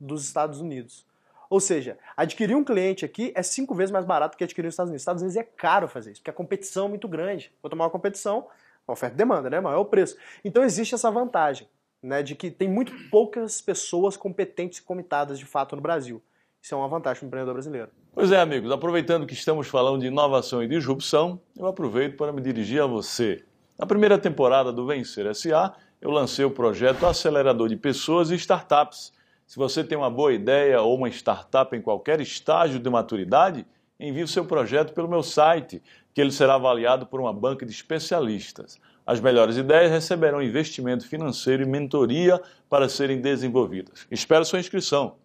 [0.00, 1.04] dos Estados Unidos.
[1.50, 4.88] Ou seja, adquirir um cliente aqui é cinco vezes mais barato que adquirir nos Estados
[4.88, 5.00] Unidos.
[5.00, 7.52] Nos Estados Unidos é caro fazer isso, porque a competição é muito grande.
[7.60, 8.46] Quanto maior a competição,
[8.86, 9.60] oferta e demanda, né?
[9.60, 10.16] maior o preço.
[10.42, 11.68] Então existe essa vantagem,
[12.02, 16.22] né, de que tem muito poucas pessoas competentes e comitadas de fato no Brasil.
[16.62, 17.88] Isso é uma vantagem para o empreendedor brasileiro.
[18.12, 22.40] Pois é, amigos, aproveitando que estamos falando de inovação e disrupção, eu aproveito para me
[22.40, 23.44] dirigir a você.
[23.78, 29.12] Na primeira temporada do Vencer SA, eu lancei o projeto Acelerador de Pessoas e Startups
[29.48, 33.64] se você tem uma boa ideia ou uma startup em qualquer estágio de maturidade,
[33.98, 35.82] envie o seu projeto pelo meu site,
[36.12, 38.78] que ele será avaliado por uma banca de especialistas.
[39.08, 42.38] As melhores ideias receberão investimento financeiro e mentoria
[42.68, 44.06] para serem desenvolvidas.
[44.10, 45.16] Espero sua inscrição.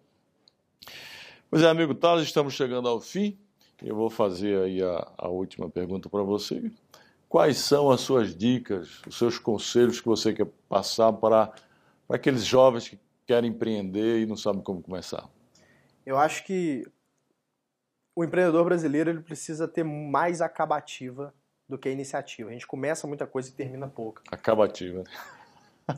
[1.50, 3.38] Pois é, amigo Thales, estamos chegando ao fim.
[3.82, 6.72] Eu vou fazer aí a, a última pergunta para você.
[7.28, 11.52] Quais são as suas dicas, os seus conselhos que você quer passar para,
[12.08, 15.28] para aqueles jovens que querem empreender e não sabem como começar?
[16.06, 16.86] Eu acho que
[18.16, 21.34] o empreendedor brasileiro ele precisa ter mais acabativa
[21.68, 22.50] do que a iniciativa.
[22.50, 24.22] A gente começa muita coisa e termina pouca.
[24.30, 25.04] Acabativa.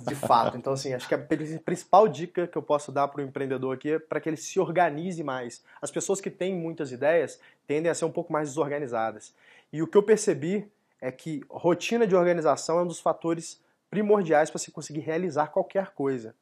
[0.07, 0.57] De fato.
[0.57, 3.93] Então, assim, acho que a principal dica que eu posso dar para o empreendedor aqui
[3.93, 5.65] é para que ele se organize mais.
[5.81, 9.33] As pessoas que têm muitas ideias tendem a ser um pouco mais desorganizadas.
[9.73, 14.51] E o que eu percebi é que rotina de organização é um dos fatores primordiais
[14.51, 16.35] para se conseguir realizar qualquer coisa.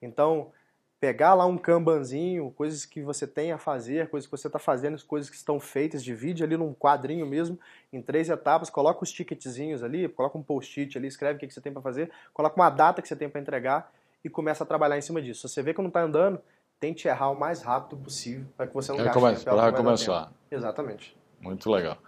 [0.00, 0.52] Então,
[1.02, 5.04] pegar lá um kanbanzinho, coisas que você tem a fazer, coisas que você está fazendo,
[5.04, 7.58] coisas que estão feitas, divide ali num quadrinho mesmo,
[7.92, 11.52] em três etapas, coloca os ticketzinhos ali, coloca um post-it ali, escreve o que, que
[11.52, 13.92] você tem para fazer, coloca uma data que você tem para entregar
[14.24, 15.48] e começa a trabalhar em cima disso.
[15.48, 16.40] Se você vê que não está andando,
[16.78, 20.32] tente errar o mais rápido possível para que você não gaste comece, Para recomeçar.
[20.52, 21.16] Exatamente.
[21.40, 21.98] Muito legal.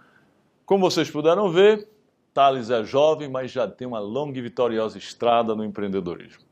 [0.65, 1.85] Como vocês puderam ver,
[2.33, 6.44] Thales é jovem, mas já tem uma longa e vitoriosa estrada no empreendedorismo.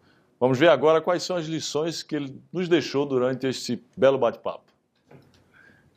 [0.43, 4.65] Vamos ver agora quais são as lições que ele nos deixou durante este belo bate-papo.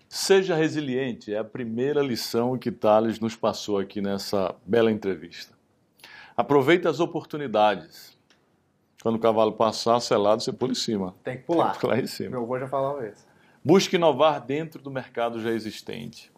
[0.09, 5.53] Seja resiliente é a primeira lição que Thales nos passou aqui nessa bela entrevista.
[6.37, 8.17] Aproveite as oportunidades.
[9.03, 11.13] Quando o cavalo passar selado, você pula em cima.
[11.25, 11.71] Tem que pular.
[11.71, 12.31] Tem que pular em cima.
[12.31, 13.27] Meu avô já falava isso.
[13.65, 16.31] Busque inovar dentro do mercado já existente.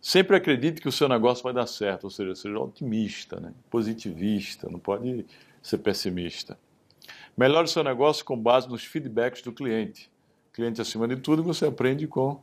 [0.00, 3.52] Sempre acredite que o seu negócio vai dar certo, ou seja, seja otimista, né?
[3.70, 5.24] positivista, não pode
[5.66, 6.56] ser pessimista.
[7.36, 10.08] Melhore seu negócio com base nos feedbacks do cliente.
[10.52, 12.40] Cliente acima de tudo, você aprende com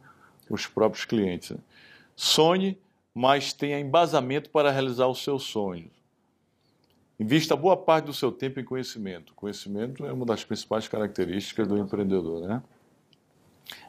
[0.49, 1.51] os próprios clientes.
[1.51, 1.57] Né?
[2.15, 2.77] Sonhe,
[3.13, 5.91] mas tenha embasamento para realizar os seus sonhos.
[7.17, 9.33] Invista boa parte do seu tempo em conhecimento.
[9.35, 12.61] Conhecimento é uma das principais características do empreendedor, né?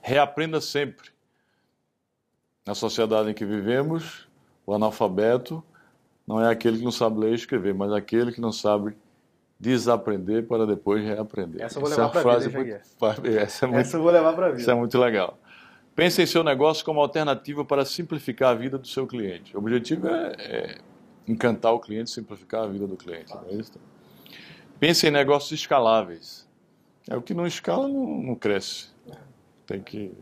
[0.00, 1.10] Reaprenda sempre.
[2.64, 4.28] Na sociedade em que vivemos,
[4.64, 5.64] o analfabeto
[6.26, 8.96] não é aquele que não sabe ler e escrever, mas aquele que não sabe
[9.64, 11.62] desaprender para depois reaprender.
[11.62, 12.70] Essa eu vou levar é para a vida, muito,
[13.40, 14.60] essa, é muito, essa eu vou levar para a vida.
[14.60, 15.38] Isso é muito legal.
[15.96, 19.56] Pense em seu negócio como alternativa para simplificar a vida do seu cliente.
[19.56, 20.78] O objetivo é, é
[21.26, 23.32] encantar o cliente, simplificar a vida do cliente.
[23.48, 23.72] É isso?
[24.78, 26.46] Pensa em negócios escaláveis.
[27.08, 28.88] É o que não escala não, não cresce.
[29.66, 30.12] Tem que.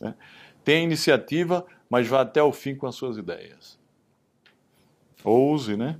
[0.00, 0.14] Né?
[0.62, 3.78] Tem iniciativa, mas vá até o fim com as suas ideias.
[5.24, 5.98] Ouse, né?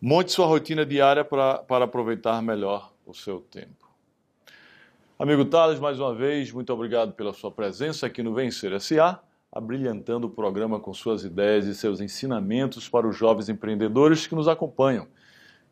[0.00, 3.88] Monte sua rotina diária pra, para aproveitar melhor o seu tempo.
[5.18, 9.18] Amigo Thales, mais uma vez, muito obrigado pela sua presença aqui no Vencer SA,
[9.50, 14.48] abrilhantando o programa com suas ideias e seus ensinamentos para os jovens empreendedores que nos
[14.48, 15.08] acompanham.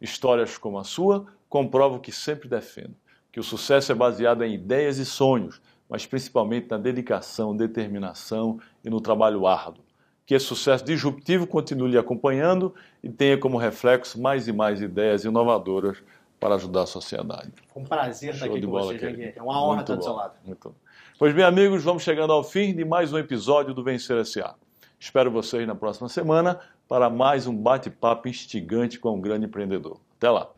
[0.01, 2.97] Histórias como a sua comprovam que sempre defendo
[3.31, 8.89] que o sucesso é baseado em ideias e sonhos, mas principalmente na dedicação, determinação e
[8.89, 9.84] no trabalho árduo.
[10.27, 15.25] Que esse sucesso disruptivo continue lhe acompanhando e tenha como reflexo mais e mais ideias
[15.25, 16.03] inovadoras
[16.41, 17.53] para ajudar a sociedade.
[17.73, 19.35] Foi um prazer estar aqui com você, Janguier.
[19.37, 20.35] É uma honra Muito estar do seu lado.
[20.45, 20.75] muito.
[21.19, 24.55] Pois bem, amigos, vamos chegando ao fim de mais um episódio do Vencer S.A.
[24.99, 26.59] Espero vocês na próxima semana
[26.89, 30.01] para mais um bate-papo instigante com um grande empreendedor.
[30.19, 30.49] Até lá!